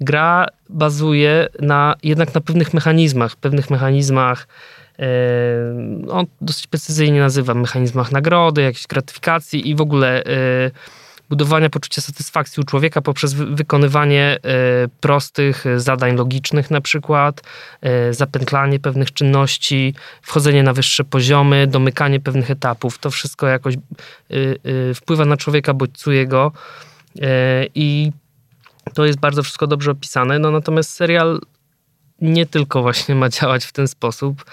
gra 0.02 0.46
bazuje 0.70 1.48
na, 1.60 1.96
jednak 2.04 2.34
na 2.34 2.42
pewnych 2.42 2.74
mechanizmach, 2.74 3.36
pewnych 3.36 3.70
mechanizmach 3.70 4.48
e, 5.00 5.06
on 6.10 6.26
dosyć 6.42 6.68
precyzyjnie 6.68 7.20
nazywa 7.20 7.54
mechanizmach 7.54 8.12
nagrody, 8.12 8.62
jakiejś 8.62 8.88
gratyfikacji 8.88 9.70
i 9.70 9.76
w 9.76 9.82
ogóle 9.82 10.24
budowania 11.32 11.70
poczucia 11.70 12.02
satysfakcji 12.02 12.62
u 12.62 12.64
człowieka 12.64 13.02
poprzez 13.02 13.34
wykonywanie 13.34 14.38
e, 14.44 14.88
prostych 15.00 15.66
zadań 15.78 16.16
logicznych, 16.16 16.72
na 16.72 16.82
przykład 16.82 17.42
e, 17.82 18.14
zapętlanie 18.14 18.80
pewnych 18.80 19.14
czynności, 19.14 19.94
wchodzenie 20.22 20.64
na 20.64 20.74
wyższe 20.74 21.04
poziomy, 21.04 21.68
domykanie 21.68 22.20
pewnych 22.20 22.52
etapów. 22.52 22.98
To 22.98 23.12
wszystko 23.12 23.48
jakoś 23.48 23.76
e, 23.76 23.80
wpływa 24.94 25.26
na 25.26 25.38
człowieka, 25.38 25.74
bodźcuje 25.74 26.28
go 26.28 26.52
i 27.76 28.12
to 28.94 29.06
jest 29.06 29.20
bardzo 29.20 29.44
wszystko 29.44 29.68
dobrze 29.68 29.92
opisane. 29.92 30.40
No 30.40 30.52
natomiast 30.52 30.90
serial 30.90 31.40
nie 32.22 32.46
tylko 32.46 32.82
właśnie 32.82 33.16
ma 33.16 33.30
działać 33.30 33.66
w 33.66 33.72
ten 33.72 33.88
sposób, 33.88 34.46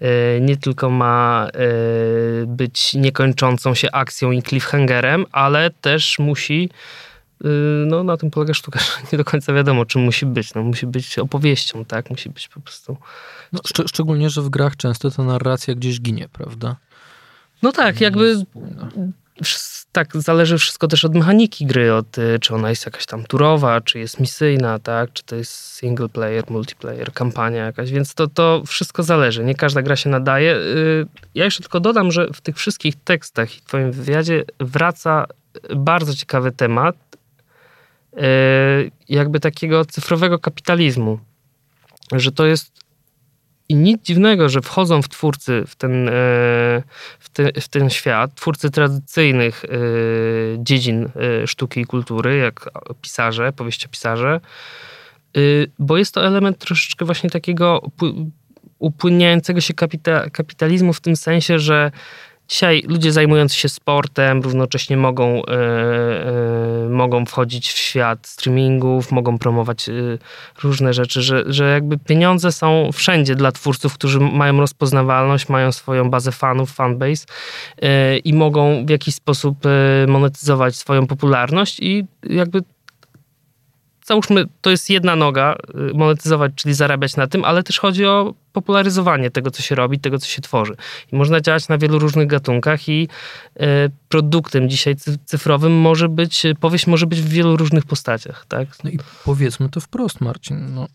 e, 0.00 0.40
nie 0.40 0.56
tylko 0.56 0.90
ma 0.90 1.48
e, 1.54 2.46
być 2.46 2.94
niekończącą 2.94 3.74
się 3.74 3.92
akcją 3.92 4.30
i 4.30 4.42
cliffhangerem, 4.42 5.26
ale 5.32 5.70
też 5.70 6.18
musi 6.18 6.70
e, 7.44 7.48
no 7.86 8.04
na 8.04 8.16
tym 8.16 8.30
polega 8.30 8.54
sztuka, 8.54 8.80
że 8.86 8.92
nie 9.12 9.18
do 9.18 9.24
końca 9.24 9.52
wiadomo, 9.52 9.86
czym 9.86 10.02
musi 10.02 10.26
być. 10.26 10.54
No, 10.54 10.62
musi 10.62 10.86
być 10.86 11.18
opowieścią, 11.18 11.84
tak? 11.84 12.10
Musi 12.10 12.30
być 12.30 12.48
po 12.48 12.60
prostu... 12.60 12.96
No, 13.52 13.60
szcz 13.66 13.80
szczególnie, 13.88 14.30
że 14.30 14.42
w 14.42 14.48
grach 14.48 14.76
często 14.76 15.10
ta 15.10 15.22
narracja 15.22 15.74
gdzieś 15.74 16.00
ginie, 16.00 16.28
prawda? 16.32 16.76
No 17.62 17.72
tak, 17.72 18.00
jakby 18.00 18.44
tak, 19.92 20.16
zależy 20.16 20.58
wszystko 20.58 20.88
też 20.88 21.04
od 21.04 21.14
mechaniki 21.14 21.66
gry, 21.66 21.94
od 21.94 22.18
y, 22.18 22.38
czy 22.40 22.54
ona 22.54 22.70
jest 22.70 22.86
jakaś 22.86 23.06
tam 23.06 23.24
turowa, 23.24 23.80
czy 23.80 23.98
jest 23.98 24.20
misyjna, 24.20 24.78
tak, 24.78 25.12
czy 25.12 25.22
to 25.22 25.36
jest 25.36 25.52
single 25.52 26.08
player, 26.08 26.44
multiplayer, 26.50 27.12
kampania 27.12 27.64
jakaś, 27.64 27.90
więc 27.90 28.14
to, 28.14 28.26
to 28.26 28.62
wszystko 28.66 29.02
zależy. 29.02 29.44
Nie 29.44 29.54
każda 29.54 29.82
gra 29.82 29.96
się 29.96 30.10
nadaje. 30.10 30.56
Y, 30.56 31.06
ja 31.34 31.44
jeszcze 31.44 31.62
tylko 31.62 31.80
dodam, 31.80 32.12
że 32.12 32.26
w 32.32 32.40
tych 32.40 32.56
wszystkich 32.56 32.94
tekstach 33.04 33.58
i 33.58 33.60
twoim 33.60 33.92
wywiadzie 33.92 34.44
wraca 34.60 35.26
bardzo 35.76 36.14
ciekawy 36.14 36.52
temat 36.52 36.96
y, 38.12 38.18
jakby 39.08 39.40
takiego 39.40 39.84
cyfrowego 39.84 40.38
kapitalizmu, 40.38 41.18
że 42.12 42.32
to 42.32 42.46
jest 42.46 42.85
i 43.68 43.74
nic 43.74 44.02
dziwnego, 44.02 44.48
że 44.48 44.62
wchodzą 44.62 45.02
w 45.02 45.08
twórcy 45.08 45.64
w 45.66 45.76
ten, 45.76 46.08
e, 46.08 46.12
w, 47.18 47.28
te, 47.32 47.60
w 47.60 47.68
ten 47.68 47.90
świat, 47.90 48.34
twórcy 48.34 48.70
tradycyjnych 48.70 49.64
e, 49.64 49.68
dziedzin 50.58 51.08
e, 51.42 51.46
sztuki 51.46 51.80
i 51.80 51.86
kultury, 51.86 52.36
jak 52.36 52.70
pisarze, 53.02 53.52
powieściopisarze, 53.52 54.40
bo 55.78 55.96
jest 55.96 56.14
to 56.14 56.26
element 56.26 56.58
troszeczkę 56.58 57.04
właśnie 57.04 57.30
takiego 57.30 57.82
upłynniającego 58.78 59.60
się 59.60 59.74
kapita, 59.74 60.30
kapitalizmu 60.30 60.92
w 60.92 61.00
tym 61.00 61.16
sensie, 61.16 61.58
że 61.58 61.90
Dzisiaj 62.48 62.82
ludzie 62.88 63.12
zajmujący 63.12 63.56
się 63.56 63.68
sportem 63.68 64.42
równocześnie 64.42 64.96
mogą, 64.96 65.42
e, 65.44 66.88
mogą 66.90 67.26
wchodzić 67.26 67.72
w 67.72 67.76
świat 67.76 68.26
streamingów, 68.26 69.12
mogą 69.12 69.38
promować 69.38 69.88
e, 69.88 69.92
różne 70.62 70.94
rzeczy, 70.94 71.22
że, 71.22 71.44
że 71.46 71.70
jakby 71.70 71.98
pieniądze 71.98 72.52
są 72.52 72.90
wszędzie 72.92 73.34
dla 73.34 73.52
twórców, 73.52 73.94
którzy 73.94 74.20
mają 74.20 74.60
rozpoznawalność, 74.60 75.48
mają 75.48 75.72
swoją 75.72 76.10
bazę 76.10 76.32
fanów, 76.32 76.72
fanbase 76.72 77.26
i 78.24 78.34
mogą 78.34 78.86
w 78.86 78.90
jakiś 78.90 79.14
sposób 79.14 79.58
monetyzować 80.08 80.76
swoją 80.76 81.06
popularność 81.06 81.80
i 81.80 82.04
jakby 82.22 82.62
załóżmy, 84.04 84.44
to 84.60 84.70
jest 84.70 84.90
jedna 84.90 85.16
noga, 85.16 85.56
monetyzować, 85.94 86.52
czyli 86.54 86.74
zarabiać 86.74 87.16
na 87.16 87.26
tym, 87.26 87.44
ale 87.44 87.62
też 87.62 87.80
chodzi 87.80 88.06
o 88.06 88.34
popularyzowanie 88.56 89.30
tego, 89.30 89.50
co 89.50 89.62
się 89.62 89.74
robi, 89.74 89.98
tego, 89.98 90.18
co 90.18 90.26
się 90.26 90.42
tworzy. 90.42 90.76
I 91.12 91.16
można 91.16 91.40
działać 91.40 91.68
na 91.68 91.78
wielu 91.78 91.98
różnych 91.98 92.26
gatunkach 92.26 92.88
i 92.88 93.08
e, 93.56 93.88
produktem 94.08 94.68
dzisiaj 94.68 94.96
cyfrowym 95.24 95.72
może 95.72 96.08
być, 96.08 96.42
powieść 96.60 96.86
może 96.86 97.06
być 97.06 97.20
w 97.20 97.28
wielu 97.28 97.56
różnych 97.56 97.84
postaciach, 97.84 98.46
tak? 98.48 98.68
No 98.84 98.90
i 98.90 98.98
powiedzmy 99.24 99.68
to 99.68 99.80
wprost, 99.80 100.20
Marcin. 100.20 100.74
No, 100.74 100.86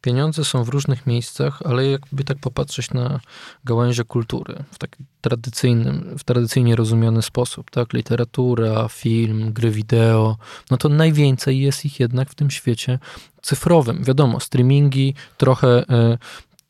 pieniądze 0.00 0.44
są 0.44 0.64
w 0.64 0.68
różnych 0.68 1.06
miejscach, 1.06 1.62
ale 1.64 1.86
jakby 1.86 2.24
tak 2.24 2.38
popatrzeć 2.38 2.90
na 2.90 3.20
gałęzie 3.64 4.04
kultury 4.04 4.64
w 4.72 4.78
taki 4.78 5.04
tradycyjnym, 5.20 6.18
w 6.18 6.24
tradycyjnie 6.24 6.76
rozumiany 6.76 7.22
sposób, 7.22 7.70
tak? 7.70 7.92
Literatura, 7.92 8.88
film, 8.88 9.52
gry 9.52 9.70
wideo, 9.70 10.36
no 10.70 10.76
to 10.76 10.88
najwięcej 10.88 11.60
jest 11.60 11.84
ich 11.84 12.00
jednak 12.00 12.30
w 12.30 12.34
tym 12.34 12.50
świecie 12.50 12.98
cyfrowym. 13.42 14.04
Wiadomo, 14.04 14.40
streamingi 14.40 15.14
trochę 15.36 15.68
e, 15.68 16.18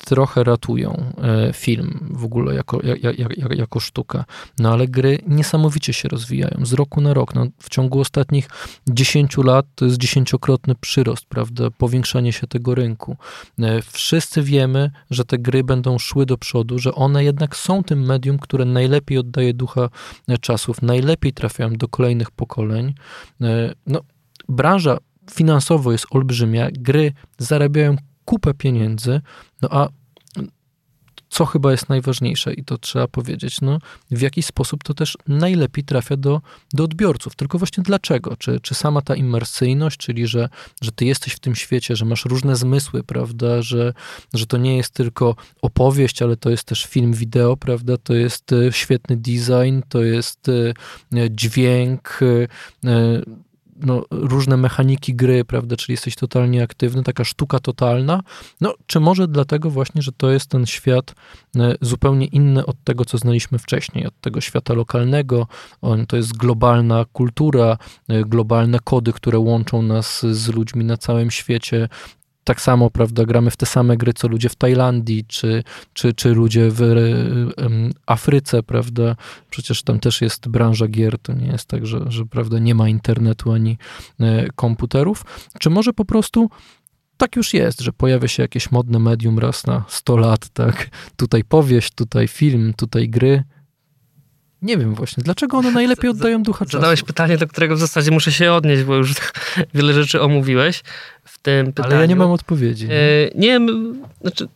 trochę 0.04 0.44
ratują 0.44 1.12
e, 1.22 1.52
film 1.52 2.08
w 2.10 2.24
ogóle 2.24 2.54
jako, 2.54 2.80
jak, 2.82 3.18
jak, 3.18 3.58
jako 3.58 3.80
sztuka. 3.80 4.24
No 4.58 4.72
ale 4.72 4.88
gry 4.88 5.18
niesamowicie 5.26 5.92
się 5.92 6.08
rozwijają 6.08 6.66
z 6.66 6.72
roku 6.72 7.00
na 7.00 7.14
rok. 7.14 7.34
No, 7.34 7.46
w 7.58 7.68
ciągu 7.68 8.00
ostatnich 8.00 8.48
10 8.88 9.36
lat 9.36 9.66
to 9.74 9.84
jest 9.84 9.98
dziesięciokrotny 9.98 10.74
przyrost, 10.74 11.26
prawda? 11.26 11.70
Powiększanie 11.70 12.32
się 12.32 12.46
tego 12.46 12.74
rynku. 12.74 13.16
E, 13.58 13.82
wszyscy 13.82 14.42
wiemy, 14.42 14.90
że 15.10 15.24
te 15.24 15.38
gry 15.38 15.64
będą 15.64 15.98
szły 15.98 16.26
do 16.26 16.38
przodu, 16.38 16.78
że 16.78 16.94
one 16.94 17.24
jednak 17.24 17.56
są 17.56 17.82
tym 17.82 18.06
medium, 18.06 18.38
które 18.38 18.64
najlepiej 18.64 19.18
oddaje 19.18 19.54
ducha 19.54 19.88
e, 20.28 20.38
czasów, 20.38 20.82
najlepiej 20.82 21.32
trafiają 21.32 21.72
do 21.72 21.88
kolejnych 21.88 22.30
pokoleń. 22.30 22.94
No, 23.86 24.00
branża 24.48 24.98
finansowo 25.30 25.92
jest 25.92 26.06
olbrzymia, 26.10 26.68
gry 26.72 27.12
zarabiają 27.38 27.96
kupę 28.24 28.54
pieniędzy, 28.54 29.20
no 29.62 29.68
a 29.72 29.88
co 31.30 31.46
chyba 31.46 31.70
jest 31.70 31.88
najważniejsze 31.88 32.54
i 32.54 32.64
to 32.64 32.78
trzeba 32.78 33.08
powiedzieć, 33.08 33.60
no, 33.60 33.78
w 34.10 34.20
jaki 34.20 34.42
sposób 34.42 34.84
to 34.84 34.94
też 34.94 35.18
najlepiej 35.28 35.84
trafia 35.84 36.16
do, 36.16 36.40
do 36.72 36.84
odbiorców. 36.84 37.36
Tylko 37.36 37.58
właśnie 37.58 37.82
dlaczego? 37.82 38.36
Czy, 38.36 38.60
czy 38.60 38.74
sama 38.74 39.02
ta 39.02 39.14
imersyjność, 39.14 39.96
czyli 39.96 40.26
że, 40.26 40.48
że 40.80 40.92
ty 40.92 41.04
jesteś 41.04 41.32
w 41.32 41.38
tym 41.38 41.54
świecie, 41.54 41.96
że 41.96 42.04
masz 42.04 42.24
różne 42.24 42.56
zmysły, 42.56 43.04
prawda, 43.04 43.62
że, 43.62 43.92
że 44.34 44.46
to 44.46 44.56
nie 44.56 44.76
jest 44.76 44.94
tylko 44.94 45.36
opowieść, 45.62 46.22
ale 46.22 46.36
to 46.36 46.50
jest 46.50 46.64
też 46.64 46.84
film 46.86 47.12
wideo, 47.12 47.56
prawda, 47.56 47.96
to 47.96 48.14
jest 48.14 48.52
e, 48.52 48.72
świetny 48.72 49.16
design, 49.16 49.80
to 49.88 50.02
jest 50.02 50.48
e, 50.48 51.30
dźwięk, 51.30 52.20
e, 52.84 53.22
no, 53.82 54.04
różne 54.10 54.56
mechaniki 54.56 55.14
gry, 55.14 55.44
prawda, 55.44 55.76
czyli 55.76 55.92
jesteś 55.92 56.16
totalnie 56.16 56.62
aktywny, 56.62 57.02
taka 57.02 57.24
sztuka 57.24 57.58
totalna, 57.58 58.22
no, 58.60 58.74
czy 58.86 59.00
może 59.00 59.28
dlatego 59.28 59.70
właśnie, 59.70 60.02
że 60.02 60.12
to 60.12 60.30
jest 60.30 60.46
ten 60.46 60.66
świat 60.66 61.14
e, 61.56 61.74
zupełnie 61.80 62.26
inny 62.26 62.66
od 62.66 62.84
tego, 62.84 63.04
co 63.04 63.18
znaliśmy 63.18 63.58
wcześniej, 63.58 64.06
od 64.06 64.20
tego 64.20 64.40
świata 64.40 64.74
lokalnego, 64.74 65.46
to 66.08 66.16
jest 66.16 66.36
globalna 66.36 67.04
kultura, 67.12 67.78
e, 68.08 68.24
globalne 68.24 68.78
kody, 68.84 69.12
które 69.12 69.38
łączą 69.38 69.82
nas 69.82 70.26
z 70.30 70.48
ludźmi 70.48 70.84
na 70.84 70.96
całym 70.96 71.30
świecie, 71.30 71.88
tak 72.44 72.60
samo, 72.60 72.90
prawda, 72.90 73.24
gramy 73.24 73.50
w 73.50 73.56
te 73.56 73.66
same 73.66 73.96
gry, 73.96 74.12
co 74.12 74.28
ludzie 74.28 74.48
w 74.48 74.56
Tajlandii, 74.56 75.24
czy, 75.24 75.64
czy, 75.92 76.12
czy 76.12 76.34
ludzie 76.34 76.68
w 76.70 76.82
Afryce, 78.06 78.62
prawda, 78.62 79.16
przecież 79.50 79.82
tam 79.82 80.00
też 80.00 80.20
jest 80.20 80.48
branża 80.48 80.88
gier, 80.88 81.18
to 81.18 81.32
nie 81.32 81.46
jest 81.46 81.66
tak, 81.66 81.86
że, 81.86 82.04
że 82.08 82.26
prawda, 82.26 82.58
nie 82.58 82.74
ma 82.74 82.88
internetu 82.88 83.52
ani 83.52 83.78
e, 84.20 84.46
komputerów, 84.54 85.24
czy 85.58 85.70
może 85.70 85.92
po 85.92 86.04
prostu 86.04 86.50
tak 87.16 87.36
już 87.36 87.54
jest, 87.54 87.80
że 87.80 87.92
pojawia 87.92 88.28
się 88.28 88.42
jakieś 88.42 88.70
modne 88.70 88.98
medium 88.98 89.38
raz 89.38 89.66
na 89.66 89.84
100 89.88 90.16
lat, 90.16 90.48
tak? 90.48 90.88
Tutaj 91.16 91.44
powieść, 91.44 91.94
tutaj 91.94 92.28
film, 92.28 92.74
tutaj 92.76 93.08
gry. 93.08 93.44
Nie 94.62 94.78
wiem 94.78 94.94
właśnie, 94.94 95.22
dlaczego 95.24 95.58
one 95.58 95.70
najlepiej 95.70 96.10
oddają 96.14 96.42
ducha 96.42 96.64
czasu. 96.64 96.76
Zadałeś 96.78 97.02
pytanie, 97.02 97.38
do 97.38 97.46
którego 97.46 97.76
w 97.76 97.78
zasadzie 97.78 98.10
muszę 98.10 98.32
się 98.32 98.52
odnieść, 98.52 98.82
bo 98.82 98.94
już 98.96 99.14
wiele 99.74 99.92
rzeczy 99.92 100.20
omówiłeś 100.20 100.82
w 101.24 101.38
tym 101.38 101.66
pytaniu. 101.66 101.92
Ale 101.94 102.00
ja 102.00 102.06
nie 102.06 102.16
mam 102.16 102.30
odpowiedzi. 102.30 102.88
Nie, 102.88 103.30
nie 103.34 103.56
m- 103.56 104.02
znaczy 104.20 104.48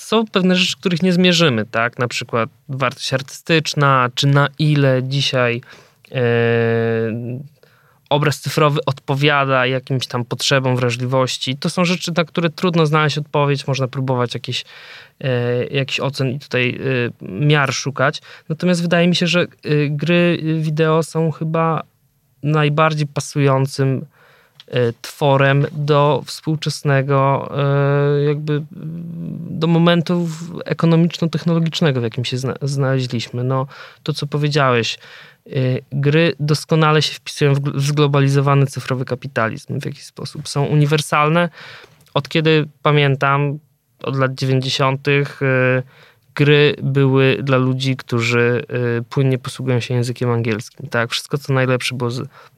są 0.00 0.26
pewne 0.26 0.56
rzeczy, 0.56 0.76
których 0.76 1.02
nie 1.02 1.12
zmierzymy, 1.12 1.66
tak? 1.70 1.98
Na 1.98 2.08
przykład 2.08 2.50
wartość 2.68 3.14
artystyczna, 3.14 4.10
czy 4.14 4.26
na 4.26 4.48
ile 4.58 5.02
dzisiaj 5.02 5.60
e, 6.12 6.20
obraz 8.12 8.40
cyfrowy 8.40 8.80
odpowiada 8.86 9.66
jakimś 9.66 10.06
tam 10.06 10.24
potrzebom, 10.24 10.76
wrażliwości. 10.76 11.56
To 11.56 11.70
są 11.70 11.84
rzeczy, 11.84 12.12
na 12.16 12.24
które 12.24 12.50
trudno 12.50 12.86
znaleźć 12.86 13.18
odpowiedź, 13.18 13.66
można 13.66 13.88
próbować 13.88 14.34
jakieś, 14.34 14.64
e, 15.20 15.64
jakiś 15.64 16.00
ocen 16.00 16.30
i 16.30 16.38
tutaj 16.38 16.78
e, 17.20 17.26
miar 17.28 17.72
szukać. 17.74 18.22
Natomiast 18.48 18.82
wydaje 18.82 19.08
mi 19.08 19.16
się, 19.16 19.26
że 19.26 19.40
e, 19.40 19.46
gry 19.88 20.42
wideo 20.60 21.02
są 21.02 21.30
chyba 21.30 21.82
najbardziej 22.42 23.06
pasującym 23.06 23.96
e, 23.98 24.11
tworem 25.02 25.66
do 25.72 26.22
współczesnego, 26.26 27.48
e, 27.58 28.22
jakby 28.22 28.62
do 29.50 29.66
momentu 29.66 30.28
ekonomiczno-technologicznego, 30.64 32.00
w 32.00 32.02
jakim 32.02 32.24
się 32.24 32.38
zna, 32.38 32.54
znaleźliśmy. 32.62 33.44
No, 33.44 33.66
to, 34.02 34.12
co 34.12 34.26
powiedziałeś, 34.26 34.98
y, 35.46 35.82
gry 35.92 36.34
doskonale 36.40 37.02
się 37.02 37.14
wpisują 37.14 37.54
w 37.54 37.60
gl- 37.60 37.76
w 37.76 37.86
zglobalizowany 37.86 38.66
cyfrowy 38.66 39.04
kapitalizm 39.04 39.80
w 39.80 39.84
jakiś 39.84 40.04
sposób. 40.04 40.48
Są 40.48 40.64
uniwersalne. 40.64 41.48
Od 42.14 42.28
kiedy 42.28 42.68
pamiętam, 42.82 43.58
od 44.02 44.16
lat 44.16 44.34
90., 44.34 45.08
y, 45.42 45.82
gry 46.34 46.76
były 46.82 47.38
dla 47.42 47.56
ludzi, 47.56 47.96
którzy 47.96 48.64
płynnie 49.08 49.38
posługują 49.38 49.80
się 49.80 49.94
językiem 49.94 50.30
angielskim. 50.30 50.88
Tak, 50.88 51.10
wszystko 51.10 51.38
co 51.38 51.52
najlepsze 51.52 51.94
było, 51.94 52.10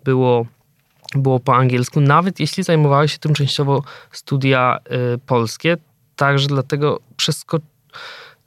było, 0.05 0.47
było 1.23 1.40
po 1.40 1.54
angielsku, 1.56 2.00
nawet 2.00 2.40
jeśli 2.40 2.62
zajmowały 2.62 3.09
się 3.09 3.18
tym 3.18 3.35
częściowo 3.35 3.83
studia 4.12 4.78
y, 5.14 5.18
polskie. 5.18 5.76
Także 6.16 6.49
dlatego 6.49 7.00
przesko... 7.16 7.59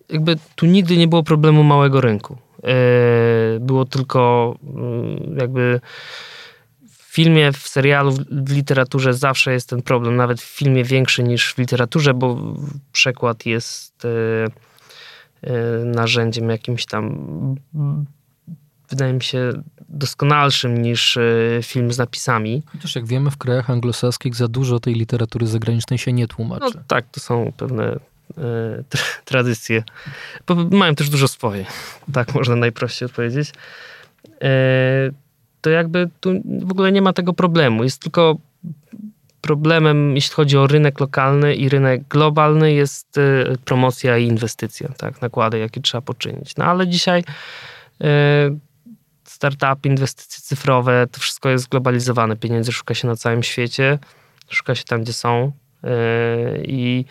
jakby 0.09 0.35
tu 0.55 0.65
nigdy 0.65 0.97
nie 0.97 1.07
było 1.07 1.23
problemu 1.23 1.63
małego 1.63 2.01
rynku. 2.01 2.37
Y, 3.55 3.59
Było 3.59 3.85
tylko 3.85 4.55
y, 5.35 5.39
jakby 5.39 5.79
w 6.89 7.15
filmie, 7.19 7.51
w 7.51 7.57
serialu, 7.67 8.11
w- 8.11 8.51
literaturze 8.51 9.13
zawsze 9.13 9.53
jest 9.53 9.69
ten 9.69 9.81
problem, 9.81 10.15
nawet 10.15 10.41
w 10.41 10.45
filmie 10.57 10.83
większy 10.83 11.23
niż 11.23 11.53
w 11.53 11.57
literaturze, 11.57 12.13
bo 12.13 12.37
przekład 12.91 13.45
jest 13.45 14.05
y, 14.05 14.07
y, 15.43 15.85
narzędziem 15.85 16.49
jakimś 16.49 16.85
tam 16.85 17.15
wydaje 18.89 19.13
mi 19.13 19.23
się 19.23 19.51
doskonalszym 19.89 20.81
niż 20.81 21.17
y, 21.17 21.59
film 21.63 21.91
z 21.93 21.97
napisami. 21.97 22.63
Chociaż 22.65 22.95
jak 22.95 23.05
wiemy, 23.05 23.31
w 23.31 23.37
krajach 23.37 23.69
anglosaskich 23.69 24.35
za 24.35 24.47
dużo 24.47 24.79
tej 24.79 24.93
literatury 24.93 25.47
zagranicznej 25.47 25.99
się 25.99 26.13
nie 26.13 26.27
tłumaczy. 26.27 26.71
No 26.75 26.81
tak, 26.87 27.05
to 27.11 27.19
są 27.19 27.51
pewne 27.57 27.85
e, 28.37 28.83
tra- 28.89 29.21
tradycje. 29.25 29.83
Bo 30.47 30.55
mają 30.55 30.95
też 30.95 31.09
dużo 31.09 31.27
swoje. 31.27 31.65
Tak 32.13 32.35
można 32.35 32.55
najprościej 32.55 33.05
odpowiedzieć. 33.05 33.51
E, 34.41 35.09
to 35.61 35.69
jakby 35.69 36.09
tu 36.19 36.31
w 36.61 36.71
ogóle 36.71 36.91
nie 36.91 37.01
ma 37.01 37.13
tego 37.13 37.33
problemu. 37.33 37.83
Jest 37.83 38.01
tylko 38.01 38.37
problemem, 39.41 40.15
jeśli 40.15 40.35
chodzi 40.35 40.57
o 40.57 40.67
rynek 40.67 40.99
lokalny 40.99 41.55
i 41.55 41.69
rynek 41.69 42.07
globalny, 42.07 42.73
jest 42.73 43.17
e, 43.17 43.57
promocja 43.65 44.17
i 44.17 44.27
inwestycja, 44.27 44.89
tak, 44.97 45.21
nakłady, 45.21 45.59
jakie 45.59 45.81
trzeba 45.81 46.01
poczynić. 46.01 46.55
No 46.55 46.65
ale 46.65 46.87
dzisiaj 46.87 47.23
e, 48.01 48.57
startupy, 49.37 49.89
inwestycje 49.89 50.41
cyfrowe, 50.41 51.07
to 51.11 51.19
wszystko 51.19 51.49
jest 51.49 51.69
globalizowane. 51.69 52.35
Pieniędzy 52.35 52.71
szuka 52.71 52.93
się 52.93 53.07
na 53.07 53.15
całym 53.15 53.43
świecie, 53.43 53.99
szuka 54.49 54.75
się 54.75 54.83
tam, 54.83 55.01
gdzie 55.01 55.13
są. 55.13 55.51
E, 55.83 55.91
I 56.63 57.05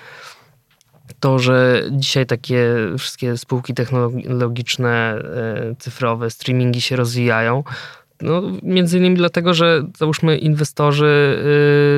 to, 1.21 1.39
że 1.39 1.82
dzisiaj 1.91 2.26
takie 2.26 2.67
wszystkie 2.99 3.36
spółki 3.36 3.75
technologiczne, 3.75 4.91
e, 4.91 5.75
cyfrowe, 5.78 6.30
streamingi 6.30 6.80
się 6.80 6.97
rozwijają, 6.97 7.65
no, 8.21 8.43
między 8.63 8.99
innymi 8.99 9.17
dlatego, 9.17 9.55
że 9.55 9.83
załóżmy 9.99 10.39
inwestorzy 10.39 11.39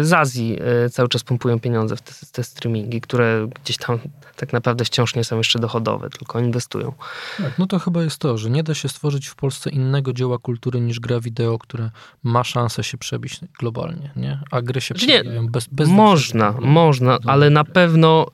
y, 0.01 0.05
z 0.05 0.13
Azji 0.13 0.59
y, 0.87 0.91
cały 0.91 1.09
czas 1.09 1.25
pompują 1.25 1.61
pieniądze 1.61 1.97
w 1.97 2.03
te, 2.03 2.13
te 2.33 2.45
streamingi, 2.45 3.01
które 3.01 3.49
gdzieś 3.65 3.77
tam 3.77 3.99
tak 4.37 4.53
naprawdę 4.53 4.85
wciąż 4.85 5.15
nie 5.15 5.25
są 5.25 5.37
jeszcze 5.37 5.59
dochodowe, 5.59 6.11
tylko 6.11 6.41
inwestują. 6.41 6.93
Tak, 7.39 7.59
no 7.59 7.67
to 7.67 7.79
chyba 7.79 8.03
jest 8.03 8.19
to, 8.19 8.39
że 8.39 8.51
nie 8.51 8.63
da 8.63 8.75
się 8.75 8.89
stworzyć 8.89 9.27
w 9.27 9.35
Polsce 9.35 9.71
innego 9.71 10.13
dzieła 10.13 10.39
kultury 10.39 10.81
niż 10.81 11.01
gra 11.01 11.21
wideo, 11.21 11.59
które 11.59 11.91
ma 12.23 12.45
szansę 12.45 12.85
się 12.85 12.99
przebić 12.99 13.41
globalnie, 13.59 14.11
nie? 14.17 14.41
A 14.51 14.63
gry 14.63 14.81
się 14.81 14.95
Znaczy 14.95 15.07
nie, 15.07 15.21
przebijają 15.21 15.47
bez, 15.49 15.67
bez 15.67 15.89
można, 15.89 16.55
można, 16.61 17.19
ale 17.27 17.51
na 17.51 17.65
pewno 17.65 18.27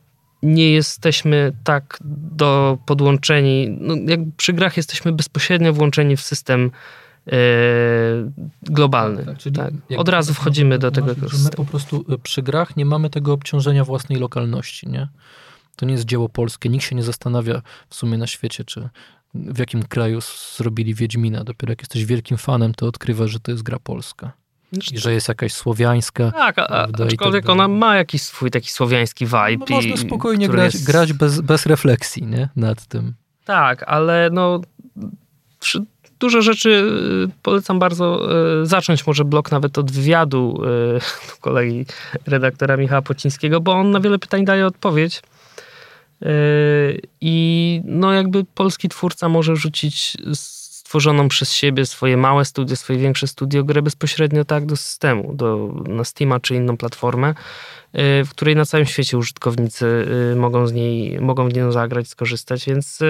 nie 0.42 0.72
jesteśmy 0.72 1.52
tak 1.64 1.98
do 2.32 2.78
podłączeni. 2.86 3.76
No, 3.80 3.94
jak 4.06 4.20
przy 4.36 4.52
grach 4.52 4.76
jesteśmy 4.76 5.12
bezpośrednio 5.12 5.72
włączeni 5.72 6.16
w 6.16 6.20
system 6.20 6.70
globalny. 8.62 9.24
Tak, 9.24 9.38
czyli 9.38 9.56
tak. 9.56 9.72
Od 9.96 10.08
razu 10.08 10.32
tak 10.34 10.40
wchodzimy 10.40 10.78
do 10.78 10.90
można 10.90 11.14
tego 11.14 11.28
że 11.28 11.38
My 11.44 11.50
po 11.50 11.64
prostu 11.64 12.04
y, 12.12 12.18
przy 12.18 12.42
grach 12.42 12.76
nie 12.76 12.84
mamy 12.84 13.10
tego 13.10 13.32
obciążenia 13.32 13.84
własnej 13.84 14.18
lokalności, 14.18 14.88
nie? 14.88 15.08
To 15.76 15.86
nie 15.86 15.92
jest 15.92 16.04
dzieło 16.04 16.28
polskie. 16.28 16.68
Nikt 16.68 16.84
się 16.84 16.96
nie 16.96 17.02
zastanawia 17.02 17.62
w 17.88 17.94
sumie 17.94 18.18
na 18.18 18.26
świecie, 18.26 18.64
czy 18.64 18.88
w 19.34 19.58
jakim 19.58 19.82
kraju 19.82 20.18
zrobili 20.56 20.94
Wiedźmina. 20.94 21.44
Dopiero 21.44 21.72
jak 21.72 21.80
jesteś 21.80 22.04
wielkim 22.04 22.36
fanem, 22.36 22.74
to 22.74 22.86
odkrywasz, 22.86 23.30
że 23.30 23.40
to 23.40 23.50
jest 23.50 23.62
gra 23.62 23.78
polska. 23.78 24.32
I 24.92 24.98
że 24.98 25.12
jest 25.12 25.28
jakaś 25.28 25.52
słowiańska. 25.52 26.30
Tak, 26.32 26.58
a, 26.58 26.66
prawda, 26.66 27.04
i 27.04 27.08
aczkolwiek 27.08 27.44
tak 27.44 27.52
ona 27.52 27.68
ma 27.68 27.96
jakiś 27.96 28.22
swój 28.22 28.50
taki 28.50 28.70
słowiański 28.70 29.26
vibe. 29.26 29.56
No, 29.70 29.76
można 29.76 29.96
spokojnie 29.96 30.48
grać, 30.48 30.74
jest- 30.74 30.86
grać 30.86 31.12
bez, 31.12 31.40
bez 31.40 31.66
refleksji 31.66 32.22
nie? 32.26 32.48
nad 32.56 32.86
tym. 32.86 33.14
Tak, 33.44 33.82
ale 33.82 34.30
no 34.32 34.60
dużo 36.20 36.42
rzeczy 36.42 36.70
y, 36.70 37.42
polecam 37.42 37.78
bardzo 37.78 38.28
y, 38.62 38.66
zacząć 38.66 39.06
może 39.06 39.24
blok 39.24 39.50
nawet 39.50 39.78
od 39.78 39.90
wywiadu 39.90 40.62
y, 40.64 41.00
kolegi 41.40 41.86
redaktora 42.26 42.76
Michała 42.76 43.02
Pocińskiego, 43.02 43.60
bo 43.60 43.72
on 43.72 43.90
na 43.90 44.00
wiele 44.00 44.18
pytań 44.18 44.44
daje 44.44 44.66
odpowiedź. 44.66 45.22
I 47.20 47.80
no 47.84 48.12
jakby 48.12 48.44
polski 48.44 48.88
twórca 48.88 49.28
może 49.28 49.56
rzucić 49.56 50.16
stworzoną 50.34 51.28
przez 51.28 51.52
siebie 51.52 51.86
swoje 51.86 52.16
małe 52.16 52.44
studio, 52.44 52.76
swoje 52.76 52.98
większe 52.98 53.26
studio, 53.26 53.64
grę 53.64 53.82
bezpośrednio 53.82 54.44
tak 54.44 54.66
do 54.66 54.76
systemu, 54.76 55.34
do, 55.34 55.74
na 55.88 56.04
Steama 56.04 56.40
czy 56.40 56.54
inną 56.54 56.76
platformę, 56.76 57.34
w 57.94 58.28
której 58.30 58.56
na 58.56 58.64
całym 58.64 58.86
świecie 58.86 59.18
użytkownicy 59.18 60.06
mogą 60.36 60.66
z 60.66 60.72
niej, 60.72 61.20
mogą 61.20 61.48
w 61.48 61.54
nią 61.54 61.72
zagrać, 61.72 62.08
skorzystać, 62.08 62.66
więc 62.66 63.00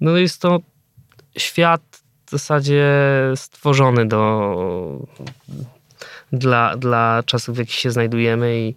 no 0.00 0.16
jest 0.16 0.40
to 0.40 0.60
świat 1.36 1.97
w 2.28 2.30
zasadzie 2.30 2.84
stworzony 3.36 4.08
do, 4.08 5.06
dla, 6.32 6.76
dla 6.76 7.22
czasów, 7.26 7.56
w 7.56 7.58
jakich 7.58 7.74
się 7.74 7.90
znajdujemy 7.90 8.60
i 8.60 8.74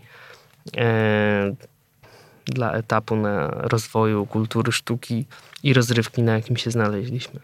e, 0.78 1.56
dla 2.46 2.72
etapu 2.74 3.16
na 3.16 3.48
rozwoju 3.48 4.26
kultury, 4.26 4.72
sztuki 4.72 5.26
i 5.64 5.74
rozrywki, 5.74 6.24
na 6.24 6.34
jakim 6.34 6.58
się 6.58 6.72
znaleźliśmy. 6.72 7.40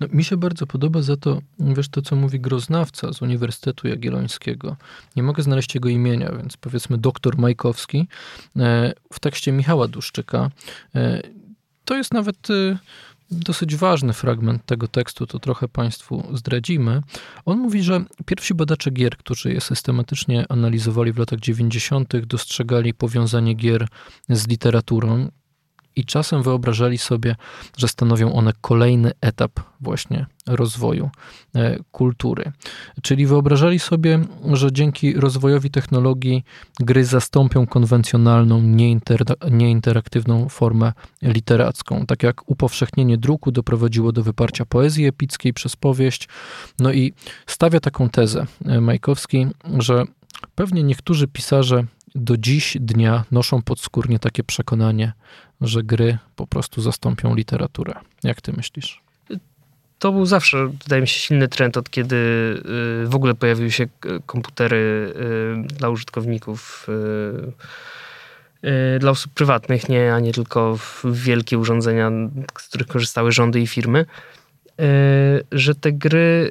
No, 0.00 0.06
mi 0.12 0.24
się 0.24 0.36
bardzo 0.36 0.66
podoba 0.66 1.02
za 1.02 1.16
to, 1.16 1.42
wiesz, 1.58 1.88
to 1.88 2.02
co 2.02 2.16
mówi 2.16 2.40
groznawca 2.40 3.12
z 3.12 3.22
Uniwersytetu 3.22 3.88
Jagiellońskiego. 3.88 4.76
Nie 5.16 5.22
mogę 5.22 5.42
znaleźć 5.42 5.74
jego 5.74 5.88
imienia, 5.88 6.32
więc 6.32 6.56
powiedzmy 6.56 6.98
doktor 6.98 7.38
Majkowski 7.38 8.08
e, 8.56 8.92
w 9.12 9.20
tekście 9.20 9.52
Michała 9.52 9.88
Duszczyka. 9.88 10.50
E, 10.94 11.22
To 11.84 11.96
jest 11.96 12.14
nawet 12.14 12.50
e, 12.50 12.78
dosyć 13.30 13.76
ważny 13.76 14.12
fragment 14.12 14.66
tego 14.66 14.88
tekstu, 14.88 15.26
to 15.26 15.38
trochę 15.38 15.68
Państwu 15.68 16.36
zdradzimy. 16.36 17.02
On 17.44 17.58
mówi, 17.58 17.82
że 17.82 18.04
pierwsi 18.26 18.54
badacze 18.54 18.90
gier, 18.90 19.16
którzy 19.16 19.52
je 19.52 19.60
systematycznie 19.60 20.44
analizowali 20.48 21.12
w 21.12 21.18
latach 21.18 21.40
90., 21.40 22.16
dostrzegali 22.16 22.94
powiązanie 22.94 23.54
gier 23.54 23.88
z 24.28 24.48
literaturą 24.48 25.30
i 25.96 26.04
czasem 26.04 26.42
wyobrażali 26.42 26.98
sobie, 26.98 27.36
że 27.76 27.88
stanowią 27.88 28.32
one 28.32 28.52
kolejny 28.60 29.12
etap 29.20 29.52
właśnie 29.80 30.26
rozwoju 30.46 31.10
e, 31.54 31.78
kultury. 31.92 32.52
Czyli 33.02 33.26
wyobrażali 33.26 33.78
sobie, 33.78 34.20
że 34.52 34.72
dzięki 34.72 35.14
rozwojowi 35.14 35.70
technologii 35.70 36.44
gry 36.80 37.04
zastąpią 37.04 37.66
konwencjonalną, 37.66 38.62
nieinter- 38.62 39.50
nieinteraktywną 39.50 40.48
formę 40.48 40.92
literacką. 41.22 42.06
Tak 42.06 42.22
jak 42.22 42.50
upowszechnienie 42.50 43.18
druku 43.18 43.52
doprowadziło 43.52 44.12
do 44.12 44.22
wyparcia 44.22 44.64
poezji 44.64 45.06
epickiej 45.06 45.52
przez 45.52 45.76
powieść. 45.76 46.28
No 46.78 46.92
i 46.92 47.12
stawia 47.46 47.80
taką 47.80 48.08
tezę 48.08 48.46
e, 48.64 48.80
Majkowski, 48.80 49.46
że 49.78 50.04
pewnie 50.54 50.82
niektórzy 50.82 51.28
pisarze 51.28 51.84
do 52.14 52.36
dziś 52.36 52.76
dnia 52.80 53.24
noszą 53.30 53.62
podskórnie 53.62 54.18
takie 54.18 54.44
przekonanie, 54.44 55.12
że 55.60 55.82
gry 55.82 56.18
po 56.36 56.46
prostu 56.46 56.82
zastąpią 56.82 57.34
literaturę. 57.34 57.94
Jak 58.22 58.40
ty 58.40 58.52
myślisz? 58.52 59.02
To 59.98 60.12
był 60.12 60.26
zawsze, 60.26 60.66
wydaje 60.82 61.02
mi 61.02 61.08
się, 61.08 61.20
silny 61.20 61.48
trend, 61.48 61.76
od 61.76 61.90
kiedy 61.90 62.16
y, 63.04 63.08
w 63.08 63.14
ogóle 63.14 63.34
pojawiły 63.34 63.70
się 63.70 63.86
komputery 64.26 65.12
y, 65.66 65.74
dla 65.74 65.88
użytkowników, 65.88 66.86
y, 68.62 68.98
dla 68.98 69.10
osób 69.10 69.32
prywatnych, 69.32 69.88
nie, 69.88 70.14
a 70.14 70.20
nie 70.20 70.32
tylko 70.32 70.78
wielkie 71.04 71.58
urządzenia, 71.58 72.10
z 72.60 72.68
których 72.68 72.86
korzystały 72.86 73.32
rządy 73.32 73.60
i 73.60 73.66
firmy, 73.66 74.06
że 75.52 75.74
te 75.74 75.92
gry 75.92 76.50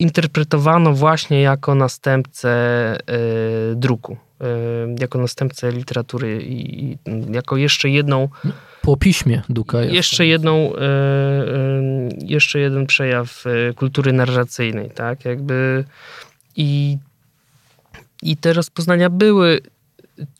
interpretowano 0.00 0.92
właśnie 0.92 1.40
jako 1.40 1.74
następcę 1.74 2.50
druku 3.74 4.16
jako 5.00 5.18
następcę 5.18 5.72
literatury 5.72 6.42
i 6.42 6.96
jako 7.30 7.56
jeszcze 7.56 7.88
jedną. 7.88 8.28
Po 8.82 8.96
piśmie 8.96 9.42
Duka. 9.48 9.82
Jeszcze 9.82 10.26
jedną, 10.26 10.76
e, 10.76 10.80
e, 10.80 10.88
jeszcze 12.18 12.58
jeden 12.58 12.86
przejaw 12.86 13.44
e, 13.46 13.72
kultury 13.74 14.12
narracyjnej, 14.12 14.90
tak? 14.90 15.24
Jakby 15.24 15.84
i, 16.56 16.98
i 18.22 18.36
te 18.36 18.52
rozpoznania 18.52 19.10
były 19.10 19.60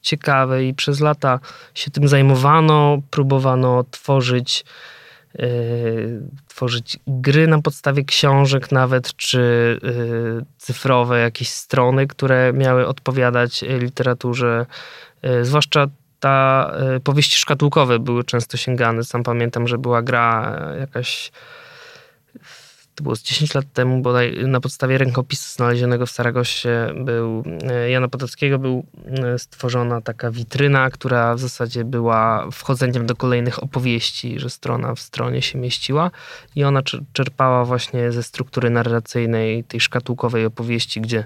ciekawe 0.02 0.64
i 0.64 0.74
przez 0.74 1.00
lata 1.00 1.40
się 1.74 1.90
tym 1.90 2.08
zajmowano, 2.08 3.02
próbowano 3.10 3.84
tworzyć 3.90 4.64
tworzyć 6.60 6.98
gry 7.06 7.46
na 7.46 7.62
podstawie 7.62 8.04
książek 8.04 8.72
nawet, 8.72 9.16
czy 9.16 9.78
cyfrowe 10.58 11.20
jakieś 11.20 11.48
strony, 11.48 12.06
które 12.06 12.52
miały 12.52 12.86
odpowiadać 12.86 13.62
literaturze, 13.62 14.66
zwłaszcza 15.42 15.86
ta 16.20 16.70
y, 16.96 17.00
powieści 17.00 17.36
szkatułkowe 17.36 17.98
były 17.98 18.24
często 18.24 18.56
sięgane. 18.56 19.04
Sam 19.04 19.22
pamiętam, 19.22 19.68
że 19.68 19.78
była 19.78 20.02
gra 20.02 20.58
jakaś 20.80 21.32
to 23.00 23.02
było 23.02 23.16
z 23.16 23.22
10 23.22 23.54
lat 23.54 23.72
temu, 23.72 24.02
bodaj 24.02 24.44
na 24.46 24.60
podstawie 24.60 24.98
rękopisu 24.98 25.54
znalezionego 25.54 26.06
w 26.06 26.10
Saragosie 26.10 26.86
był, 27.04 27.42
y, 27.86 27.90
Jana 27.90 28.08
Potockiego 28.08 28.58
był 28.58 28.86
y, 29.34 29.38
stworzona 29.38 30.00
taka 30.00 30.30
witryna, 30.30 30.90
która 30.90 31.34
w 31.34 31.40
zasadzie 31.40 31.84
była 31.84 32.50
wchodzeniem 32.52 33.06
do 33.06 33.16
kolejnych 33.16 33.62
opowieści, 33.62 34.38
że 34.38 34.50
strona 34.50 34.94
w 34.94 35.00
stronie 35.00 35.42
się 35.42 35.58
mieściła 35.58 36.10
i 36.56 36.64
ona 36.64 36.82
czerpała 37.12 37.64
właśnie 37.64 38.12
ze 38.12 38.22
struktury 38.22 38.70
narracyjnej 38.70 39.64
tej 39.64 39.80
szkatułkowej 39.80 40.46
opowieści, 40.46 41.00
gdzie 41.00 41.24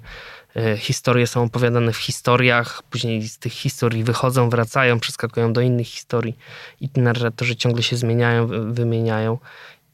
E, 0.56 0.76
historie 0.76 1.26
są 1.26 1.42
opowiadane 1.42 1.92
w 1.92 1.96
historiach, 1.96 2.82
później 2.90 3.28
z 3.28 3.38
tych 3.38 3.52
historii 3.52 4.04
wychodzą, 4.04 4.50
wracają, 4.50 5.00
przeskakują 5.00 5.52
do 5.52 5.60
innych 5.60 5.86
historii 5.86 6.36
i 6.80 6.88
narratorzy 6.96 7.56
ciągle 7.56 7.82
się 7.82 7.96
zmieniają, 7.96 8.46
wymieniają. 8.72 9.38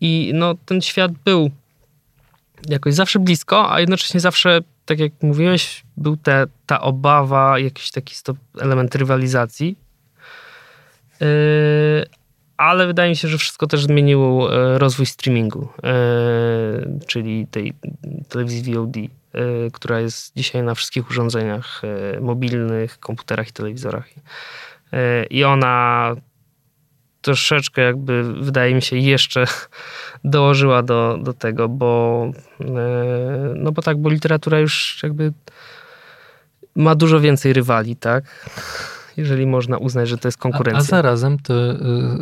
I 0.00 0.32
no, 0.34 0.54
ten 0.66 0.80
świat 0.80 1.12
był 1.24 1.50
jakoś 2.68 2.94
zawsze 2.94 3.18
blisko, 3.18 3.72
a 3.72 3.80
jednocześnie 3.80 4.20
zawsze, 4.20 4.60
tak 4.86 4.98
jak 4.98 5.12
mówiłeś, 5.22 5.82
był 5.96 6.16
te, 6.16 6.46
ta 6.66 6.80
obawa, 6.80 7.58
jakiś 7.58 7.90
taki 7.90 8.14
stop, 8.14 8.36
element 8.60 8.94
rywalizacji. 8.94 9.76
Yy, 11.20 11.26
ale 12.56 12.86
wydaje 12.86 13.10
mi 13.10 13.16
się, 13.16 13.28
że 13.28 13.38
wszystko 13.38 13.66
też 13.66 13.84
zmieniło 13.84 14.54
e, 14.54 14.78
rozwój 14.78 15.06
streamingu, 15.06 15.68
yy, 15.82 17.00
czyli 17.06 17.46
tej 17.46 17.74
telewizji 18.28 18.74
VOD. 18.74 18.96
Y, 18.96 19.10
która 19.72 20.00
jest 20.00 20.36
dzisiaj 20.36 20.62
na 20.62 20.74
wszystkich 20.74 21.10
urządzeniach 21.10 21.82
mobilnych, 22.20 22.98
komputerach 22.98 23.48
i 23.48 23.52
telewizorach. 23.52 24.08
I 25.30 25.44
ona 25.44 26.14
troszeczkę 27.22 27.82
jakby, 27.82 28.34
wydaje 28.42 28.74
mi 28.74 28.82
się, 28.82 28.96
jeszcze 28.96 29.44
dołożyła 30.24 30.82
do, 30.82 31.18
do 31.22 31.32
tego, 31.32 31.68
bo 31.68 32.30
no 33.54 33.72
bo 33.72 33.82
tak, 33.82 33.98
bo 33.98 34.10
literatura 34.10 34.58
już 34.58 35.00
jakby 35.02 35.32
ma 36.76 36.94
dużo 36.94 37.20
więcej 37.20 37.52
rywali, 37.52 37.96
tak? 37.96 38.50
Jeżeli 39.16 39.46
można 39.46 39.78
uznać, 39.78 40.08
że 40.08 40.18
to 40.18 40.28
jest 40.28 40.38
konkurencja. 40.38 40.78
A, 40.78 40.82
a 40.82 41.02
zarazem 41.02 41.38
te 41.38 41.78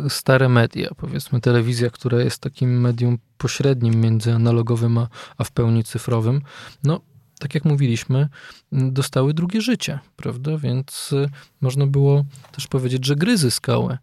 stare 0.09 0.49
media, 0.49 0.89
powiedzmy 0.97 1.41
telewizja, 1.41 1.89
która 1.89 2.19
jest 2.21 2.41
takim 2.41 2.81
medium 2.81 3.17
pośrednim 3.37 4.01
między 4.01 4.33
analogowym 4.33 4.97
a, 4.97 5.07
a 5.37 5.43
w 5.43 5.51
pełni 5.51 5.83
cyfrowym, 5.83 6.41
no 6.83 7.01
tak 7.39 7.55
jak 7.55 7.65
mówiliśmy, 7.65 8.29
dostały 8.71 9.33
drugie 9.33 9.61
życie, 9.61 9.99
prawda? 10.15 10.57
Więc 10.57 11.13
y, 11.13 11.29
można 11.61 11.87
było 11.87 12.25
też 12.51 12.67
powiedzieć, 12.67 13.05
że 13.05 13.15
gry 13.15 13.37
zyskały 13.37 13.97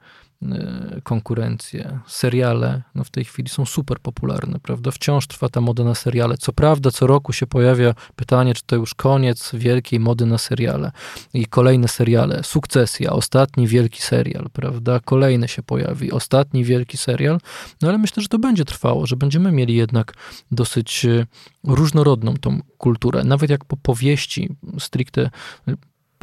konkurencję. 1.03 2.01
Seriale 2.07 2.83
no 2.95 3.05
w 3.05 3.11
tej 3.11 3.25
chwili 3.25 3.49
są 3.49 3.67
super 3.67 4.01
popularne, 4.01 4.61
prawda? 4.61 4.91
Wciąż 4.91 5.27
trwa 5.27 5.49
ta 5.49 5.61
moda 5.61 5.85
na 5.85 5.95
seriale. 5.95 6.37
Co 6.39 6.53
prawda, 6.53 6.91
co 6.91 7.07
roku 7.07 7.33
się 7.33 7.47
pojawia 7.47 7.95
pytanie, 8.17 8.55
czy 8.55 8.63
to 8.67 8.77
już 8.77 8.95
koniec 8.95 9.51
wielkiej 9.55 10.01
mody 10.01 10.27
na 10.27 10.39
seriale. 10.39 10.93
I 11.35 11.47
kolejne 11.47 11.89
seriale. 11.89 12.43
Sukcesja, 12.45 13.11
ostatni 13.11 13.67
wielki 13.69 14.03
serial, 14.03 14.47
prawda? 14.53 15.01
Kolejny 15.01 15.49
się 15.49 15.63
pojawi, 15.63 16.13
ostatni 16.13 16.65
wielki 16.65 16.97
serial. 16.97 17.41
No 17.83 17.89
ale 17.89 17.99
myślę, 17.99 18.23
że 18.23 18.29
to 18.29 18.39
będzie 18.39 18.65
trwało, 18.65 19.07
że 19.07 19.17
będziemy 19.17 19.53
mieli 19.53 19.75
jednak 19.75 20.15
dosyć 20.51 21.05
y, 21.05 21.27
różnorodną 21.65 22.37
tą 22.37 22.61
kulturę. 22.79 23.25
Nawet 23.25 23.51
jak 23.51 23.65
po 23.65 23.77
powieści 23.77 24.49
stricte 24.79 25.31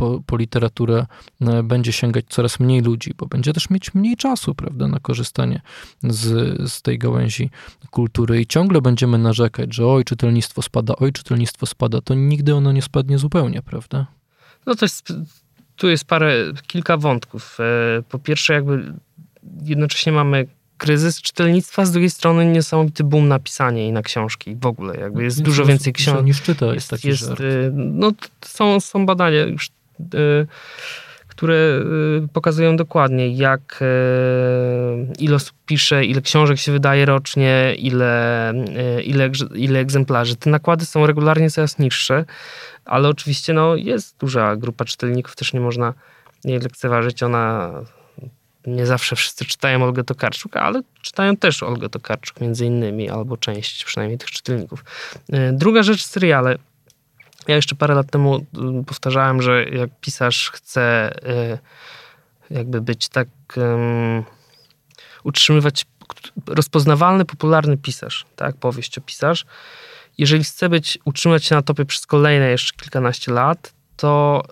po, 0.03 0.21
po 0.25 0.37
literaturę 0.37 1.05
e, 1.41 1.63
będzie 1.63 1.91
sięgać 1.91 2.25
coraz 2.29 2.59
mniej 2.59 2.81
ludzi, 2.81 3.13
bo 3.17 3.25
będzie 3.25 3.53
też 3.53 3.69
mieć 3.69 3.93
mniej 3.93 4.17
czasu, 4.17 4.55
prawda, 4.55 4.87
na 4.87 4.99
korzystanie 4.99 5.61
z, 6.03 6.27
z 6.71 6.81
tej 6.81 6.99
gałęzi 6.99 7.49
kultury 7.91 8.41
i 8.41 8.47
ciągle 8.47 8.81
będziemy 8.81 9.17
narzekać, 9.17 9.75
że 9.75 9.87
oj, 9.87 10.03
czytelnictwo 10.03 10.61
spada, 10.61 10.93
oj, 10.95 11.11
czytelnictwo 11.11 11.65
spada, 11.65 12.01
to 12.01 12.13
nigdy 12.13 12.55
ono 12.55 12.71
nie 12.71 12.81
spadnie 12.81 13.17
zupełnie, 13.17 13.61
prawda? 13.61 14.05
No 14.65 14.75
to 14.75 14.85
jest, 14.85 15.13
tu 15.75 15.89
jest 15.89 16.05
parę, 16.05 16.33
kilka 16.67 16.97
wątków. 16.97 17.57
E, 17.59 18.01
po 18.09 18.19
pierwsze 18.19 18.53
jakby 18.53 18.93
jednocześnie 19.63 20.11
mamy 20.11 20.47
kryzys 20.77 21.21
czytelnictwa, 21.21 21.85
z 21.85 21.91
drugiej 21.91 22.09
strony 22.09 22.45
niesamowity 22.45 23.03
boom 23.03 23.27
na 23.27 23.39
pisanie 23.39 23.87
i 23.87 23.91
na 23.91 24.01
książki 24.01 24.55
w 24.55 24.65
ogóle. 24.65 24.97
Jakby 24.99 25.23
jest 25.23 25.41
dużo 25.41 25.65
więcej 25.65 25.93
książek. 25.93 26.25
niż 26.25 26.41
czyta, 26.41 26.65
jest, 26.65 26.75
jest 26.75 26.89
taki 26.89 27.07
jest, 27.07 27.21
żart. 27.21 27.41
E, 27.41 27.71
No, 27.73 28.11
są, 28.41 28.79
są 28.79 29.05
badania 29.05 29.41
już 29.41 29.69
które 31.35 31.79
y, 32.25 32.27
pokazują 32.33 32.75
dokładnie, 32.75 33.35
jak 33.35 33.79
y, 33.81 35.13
ile 35.19 35.35
osób 35.35 35.55
pisze, 35.65 36.05
ile 36.05 36.21
książek 36.21 36.57
się 36.57 36.71
wydaje 36.71 37.05
rocznie, 37.05 37.75
ile, 37.77 38.53
ile, 39.03 39.31
ile 39.55 39.79
egzemplarzy. 39.79 40.35
Te 40.35 40.49
nakłady 40.49 40.85
są 40.85 41.07
regularnie 41.07 41.49
coraz 41.49 41.79
niższe, 41.79 42.25
ale 42.85 43.09
oczywiście 43.09 43.53
no, 43.53 43.75
jest 43.75 44.17
duża 44.17 44.55
grupa 44.55 44.85
czytelników, 44.85 45.35
też 45.35 45.53
nie 45.53 45.59
można 45.59 45.93
jej 46.43 46.59
lekceważyć. 46.59 47.23
Ona 47.23 47.71
nie 48.65 48.85
zawsze 48.85 49.15
wszyscy 49.15 49.45
czytają 49.45 49.83
Olgę 49.83 50.03
Tokarczuk, 50.03 50.55
ale 50.55 50.81
czytają 51.01 51.37
też 51.37 51.63
Olgę 51.63 51.89
Tokarczuk 51.89 52.41
między 52.41 52.65
innymi, 52.65 53.09
albo 53.09 53.37
część 53.37 53.85
przynajmniej 53.85 54.17
tych 54.17 54.31
czytelników. 54.31 54.83
Druga 55.53 55.83
rzecz, 55.83 56.05
seriale. 56.05 56.57
Ja 57.47 57.55
jeszcze 57.55 57.75
parę 57.75 57.95
lat 57.95 58.11
temu 58.11 58.35
y, 58.81 58.83
powtarzałem, 58.85 59.41
że 59.41 59.63
jak 59.63 59.89
pisarz 60.01 60.51
chce 60.51 61.13
y, 61.29 61.57
jakby 62.49 62.81
być 62.81 63.09
tak 63.09 63.27
um, 63.57 64.23
utrzymywać 65.23 65.85
rozpoznawalny, 66.47 67.25
popularny 67.25 67.77
pisarz, 67.77 68.25
tak, 68.35 68.55
powieściopisarz, 68.55 69.45
jeżeli 70.17 70.43
chce 70.43 70.69
być, 70.69 70.99
utrzymać 71.05 71.45
się 71.45 71.55
na 71.55 71.61
topie 71.61 71.85
przez 71.85 72.05
kolejne 72.05 72.49
jeszcze 72.49 72.73
kilkanaście 72.81 73.31
lat, 73.31 73.73
to, 73.97 74.43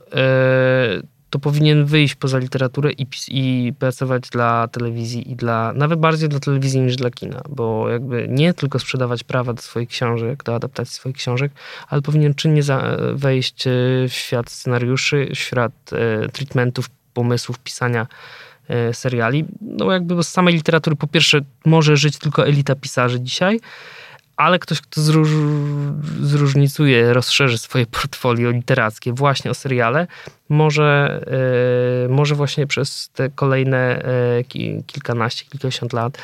y, 0.98 1.08
to 1.32 1.40
powinien 1.40 1.86
wyjść 1.86 2.16
poza 2.16 2.38
literaturę 2.38 2.92
i, 2.92 3.08
i 3.28 3.74
pracować 3.80 4.30
dla 4.30 4.68
telewizji 4.68 5.32
i 5.32 5.36
dla, 5.36 5.74
nawet 5.74 6.00
bardziej 6.00 6.30
dla 6.30 6.40
telewizji 6.40 6.82
niż 6.82 6.96
dla 6.96 7.12
kina, 7.12 7.42
bo 7.50 7.90
jakby 7.90 8.28
nie 8.30 8.54
tylko 8.54 8.80
sprzedawać 8.80 9.24
prawa 9.24 9.54
do 9.54 9.62
swoich 9.62 9.90
książek, 9.90 10.44
do 10.44 10.56
adaptacji 10.56 10.94
swoich 10.94 11.16
książek, 11.16 11.52
ale 11.88 12.02
powinien 12.02 12.36
czynnie 12.36 12.62
wejść 13.14 13.68
e, 13.68 13.72
w 14.10 14.14
świat 14.14 14.50
scenariuszy, 14.50 15.32
w 15.36 15.40
świat 15.40 15.72
e, 15.94 16.30
treatmentów, 16.30 16.90
pomysłów, 17.14 17.60
pisania 17.60 18.08
e, 18.68 18.94
seriali. 18.94 19.46
No 19.62 19.92
jakby 19.92 20.24
z 20.24 20.28
samej 20.28 20.54
literatury 20.54 20.96
po 20.96 21.08
pierwsze 21.08 21.40
może 21.66 21.98
żyć 21.98 22.18
tylko 22.18 22.48
elita 22.48 22.76
pisarzy 22.76 23.20
dzisiaj, 23.22 23.60
ale 24.42 24.60
ktoś, 24.60 24.82
kto 24.82 25.02
zróż, 25.02 25.30
zróżnicuje, 26.22 27.14
rozszerzy 27.14 27.58
swoje 27.58 27.86
portfolio 28.02 28.52
literackie 28.52 29.14
właśnie 29.14 29.52
o 29.52 29.54
seriale, 29.54 30.08
może, 30.50 31.22
yy, 32.04 32.10
może 32.10 32.36
właśnie 32.36 32.68
przez 32.68 33.10
te 33.14 33.30
kolejne 33.30 34.04
yy, 34.54 34.84
kilkanaście, 34.84 35.46
kilkadziesiąt 35.46 35.94
lat 35.94 36.18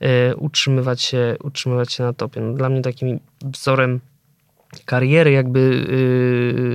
yy, 0.00 0.08
utrzymywać, 0.36 1.02
się, 1.02 1.36
utrzymywać 1.42 1.92
się 1.92 2.02
na 2.02 2.12
topie. 2.12 2.40
No, 2.40 2.52
dla 2.52 2.68
mnie 2.68 2.82
takim 2.82 3.20
wzorem 3.42 4.00
kariery 4.84 5.30
jakby 5.30 5.86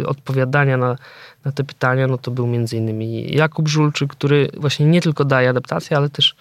odpowiadania 0.05 0.77
na, 0.77 0.95
na 1.45 1.51
te 1.51 1.63
pytania, 1.63 2.07
no 2.07 2.17
to 2.17 2.31
był 2.31 2.47
między 2.47 2.77
innymi 2.77 3.35
Jakub 3.35 3.67
Żulczyk, 3.67 4.11
który 4.11 4.49
właśnie 4.57 4.85
nie 4.85 5.01
tylko 5.01 5.25
daje 5.25 5.49
adaptację, 5.49 5.97
ale 5.97 6.09
też 6.09 6.35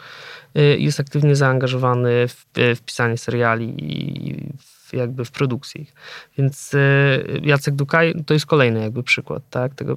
jest 0.55 1.01
aktywnie 1.01 1.37
zaangażowany 1.37 2.29
w, 2.29 2.47
w 2.77 2.81
pisanie 2.81 3.19
seriali 3.19 3.75
i 3.79 4.53
w, 4.59 4.93
jakby 4.93 5.25
w 5.25 5.31
produkcji. 5.31 5.91
Więc 6.39 6.73
yy, 6.73 7.41
Jacek 7.43 7.75
Dukaj 7.75 8.15
to 8.27 8.35
jest 8.35 8.47
kolejny 8.47 8.81
jakby 8.81 9.03
przykład 9.03 9.43
tak, 9.51 9.75
tego, 9.75 9.97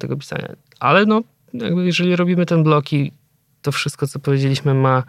tego 0.00 0.16
pisania. 0.16 0.48
Ale 0.80 1.04
no, 1.04 1.22
jeżeli 1.84 2.16
robimy 2.16 2.46
ten 2.46 2.62
blok 2.62 2.92
i 2.92 3.12
to 3.62 3.72
wszystko, 3.72 4.06
co 4.06 4.18
powiedzieliśmy 4.18 4.74
ma 4.74 5.02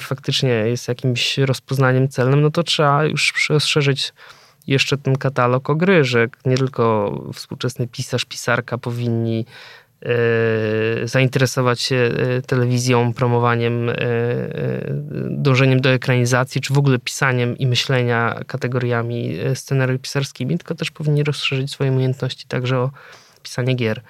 faktycznie 0.00 0.48
jest 0.48 0.88
jakimś 0.88 1.38
rozpoznaniem 1.38 2.08
celnym, 2.08 2.40
no 2.40 2.50
to 2.50 2.62
trzeba 2.62 3.04
już 3.04 3.48
rozszerzyć 3.50 4.12
jeszcze 4.66 4.98
ten 4.98 5.16
katalog 5.16 5.70
o 5.70 5.74
gry, 5.74 6.04
że 6.04 6.28
nie 6.46 6.56
tylko 6.56 7.12
współczesny 7.34 7.88
pisarz, 7.88 8.24
pisarka 8.24 8.78
powinni 8.78 9.46
zainteresować 11.04 11.80
się 11.80 11.96
e, 11.96 12.42
telewizją, 12.42 13.12
promowaniem, 13.12 13.90
dążeniem 15.30 15.80
do 15.80 15.90
ekranizacji, 15.90 16.60
czy 16.60 16.74
w 16.74 16.78
ogóle 16.78 16.98
pisaniem 16.98 17.58
i 17.58 17.66
myślenia 17.66 18.40
kategoriami 18.46 19.38
scenariusz 19.54 20.00
pisarskimi, 20.00 20.58
tylko 20.58 20.74
też 20.74 20.90
powinni 20.90 21.24
rozszerzyć 21.24 21.70
swoje 21.70 21.92
umiejętności 21.92 22.46
także 22.48 22.78
o 22.78 22.90
pisanie 23.42 23.74
gier 23.74 24.00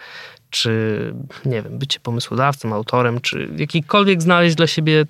czy 0.50 1.14
nie 1.44 1.62
wiem, 1.62 1.78
bycie 1.78 2.00
pomysłodawcą, 2.00 2.74
autorem, 2.74 3.20
czy 3.20 3.48
jakikolwiek 3.56 4.22
znaleźć 4.22 4.56
dla 4.56 4.66
siebie 4.66 5.04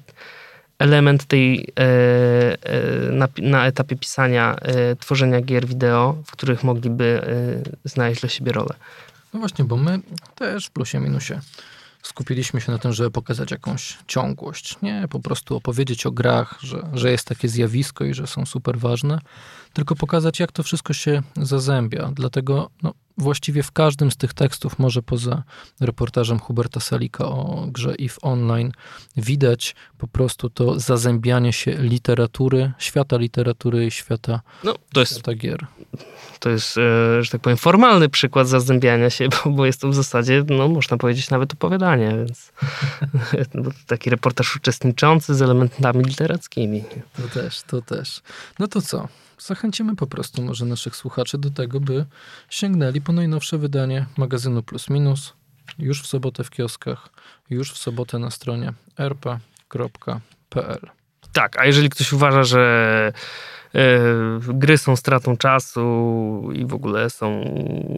element 0.78 1.24
tej 1.24 1.68
e, 1.78 1.82
e, 1.82 3.12
na, 3.12 3.28
na, 3.38 3.66
etapie 3.66 3.96
pisania, 3.96 4.56
e, 4.62 4.96
tworzenia 4.96 5.40
gier 5.40 5.66
wideo, 5.66 6.16
w 6.26 6.30
których 6.30 6.64
mogliby 6.64 7.20
znaleźć 7.84 8.20
dla 8.20 8.28
siebie 8.28 8.52
rolę. 8.52 8.74
No 9.34 9.40
właśnie, 9.40 9.64
bo 9.64 9.76
my 9.76 10.00
też 10.34 10.66
w 10.66 10.70
plusie 10.70 11.00
minusie 11.00 11.40
skupiliśmy 12.02 12.60
się 12.60 12.72
na 12.72 12.78
tym, 12.78 12.92
żeby 12.92 13.10
pokazać 13.10 13.50
jakąś 13.50 13.98
ciągłość. 14.06 14.76
Nie 14.82 15.06
po 15.10 15.20
prostu 15.20 15.56
opowiedzieć 15.56 16.06
o 16.06 16.10
grach, 16.10 16.58
że, 16.62 16.88
że 16.92 17.10
jest 17.10 17.28
takie 17.28 17.48
zjawisko 17.48 18.04
i 18.04 18.14
że 18.14 18.26
są 18.26 18.46
super 18.46 18.78
ważne, 18.78 19.18
tylko 19.72 19.96
pokazać, 19.96 20.40
jak 20.40 20.52
to 20.52 20.62
wszystko 20.62 20.92
się 20.92 21.22
zazębia. 21.36 22.10
Dlatego 22.14 22.70
no, 22.82 22.94
właściwie 23.18 23.62
w 23.62 23.72
każdym 23.72 24.10
z 24.10 24.16
tych 24.16 24.34
tekstów, 24.34 24.78
może 24.78 25.02
poza 25.02 25.42
reportażem 25.80 26.38
Huberta 26.38 26.80
Salika 26.80 27.24
o 27.24 27.66
grze 27.68 27.90
EVE 27.90 28.20
Online, 28.22 28.72
widać 29.16 29.74
po 29.98 30.08
prostu 30.08 30.50
to 30.50 30.80
zazębianie 30.80 31.52
się 31.52 31.70
literatury, 31.70 32.72
świata 32.78 33.16
literatury 33.16 33.86
i 33.86 33.90
świata, 33.90 34.40
no, 34.64 34.74
to 34.92 35.00
jest, 35.00 35.12
świata 35.12 35.34
gier. 35.34 35.66
To 36.40 36.50
jest, 36.50 36.78
e, 36.78 37.22
że 37.22 37.30
tak 37.30 37.40
powiem, 37.40 37.56
formalny 37.56 38.08
przykład 38.08 38.48
zazębiania 38.48 39.10
się, 39.10 39.28
bo, 39.44 39.50
bo 39.50 39.66
jest 39.66 39.80
to 39.80 39.88
w 39.88 39.94
zasadzie, 39.94 40.44
no 40.48 40.68
można 40.68 40.96
powiedzieć, 40.96 41.30
nawet 41.30 41.52
opowiadanie, 41.52 42.08
więc 42.16 42.52
taki 43.86 44.10
reportaż 44.10 44.56
uczestniczący 44.56 45.34
z 45.34 45.42
elementami 45.42 46.04
literackimi. 46.04 46.84
To 47.16 47.40
też, 47.40 47.62
to 47.62 47.82
też. 47.82 48.22
No 48.58 48.68
to 48.68 48.82
co? 48.82 49.08
Zachęcimy 49.38 49.96
po 49.96 50.06
prostu 50.06 50.42
może 50.42 50.64
naszych 50.64 50.96
słuchaczy 50.96 51.38
do 51.38 51.50
tego, 51.50 51.80
by 51.80 52.06
sięgnęli 52.50 53.00
po 53.00 53.12
najnowsze 53.12 53.58
wydanie 53.58 54.06
magazynu 54.16 54.62
Plus 54.62 54.90
Minus 54.90 55.32
już 55.78 56.02
w 56.02 56.06
sobotę 56.06 56.44
w 56.44 56.50
kioskach, 56.50 57.08
już 57.50 57.72
w 57.72 57.78
sobotę 57.78 58.18
na 58.18 58.30
stronie 58.30 58.72
rp.pl. 58.98 60.80
Tak, 61.32 61.58
a 61.58 61.66
jeżeli 61.66 61.90
ktoś 61.90 62.12
uważa, 62.12 62.42
że 62.42 63.12
yy, 63.74 63.80
gry 64.48 64.78
są 64.78 64.96
stratą 64.96 65.36
czasu 65.36 65.82
i 66.52 66.66
w 66.66 66.74
ogóle 66.74 67.10
są 67.10 67.44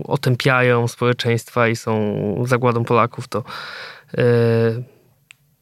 otępiają 0.05 0.89
społeczeństwa 0.89 1.69
i 1.69 1.77
są 1.77 2.15
zagładą 2.47 2.85
Polaków, 2.85 3.29
to, 3.29 3.45
yy, 4.13 4.85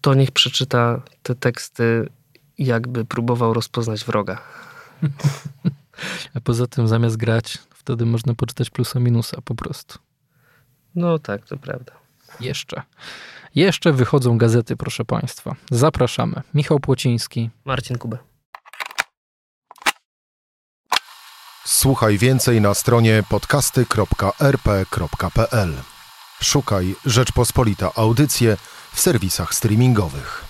to 0.01 0.15
niech 0.15 0.31
przeczyta 0.31 1.01
te 1.23 1.35
teksty 1.35 2.09
jakby 2.59 3.05
próbował 3.05 3.55
rozpoznać 3.55 4.05
wroga. 4.05 4.43
A 6.35 6.41
poza 6.41 6.67
tym 6.67 6.89
zamiast 6.89 7.17
grać, 7.17 7.59
wtedy 7.71 8.07
można 8.07 8.35
poczytać 8.35 8.71
plusa 8.71 9.01
minusa 9.01 9.41
po 9.45 9.55
prostu. 9.55 9.99
No 10.95 11.19
tak, 11.19 11.47
to 11.47 11.57
prawda. 11.57 11.93
Jeszcze. 12.41 12.83
Jeszcze 13.55 13.93
wychodzą 13.93 14.39
gazety, 14.39 14.77
proszę 14.77 15.05
Państwa. 15.05 15.57
Zapraszamy. 15.71 16.43
Michał 16.55 16.81
Płociński. 16.81 17.51
Marcin 17.65 17.99
Kubę. 17.99 18.19
Słuchaj 21.65 22.19
więcej 22.19 22.61
na 22.61 22.75
stronie 22.75 23.23
podcasty.rp.pl. 23.29 25.75
Szukaj 26.43 26.95
Rzeczpospolita 27.07 27.91
Audycje 27.95 28.57
w 28.93 29.01
serwisach 29.01 29.55
streamingowych. 29.55 30.45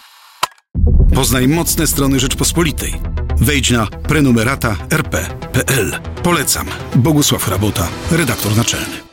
Poznaj 1.15 1.49
mocne 1.49 1.87
strony 1.87 2.21
Rzeczpospolitej. 2.21 3.01
Wejdź 3.41 3.71
na 3.71 3.87
prenumerata 3.87 4.77
rp.pl. 4.91 6.01
Polecam. 6.23 6.67
Bogusław 6.95 7.49
Rabota, 7.49 7.89
redaktor 8.11 8.57
naczelny. 8.57 9.08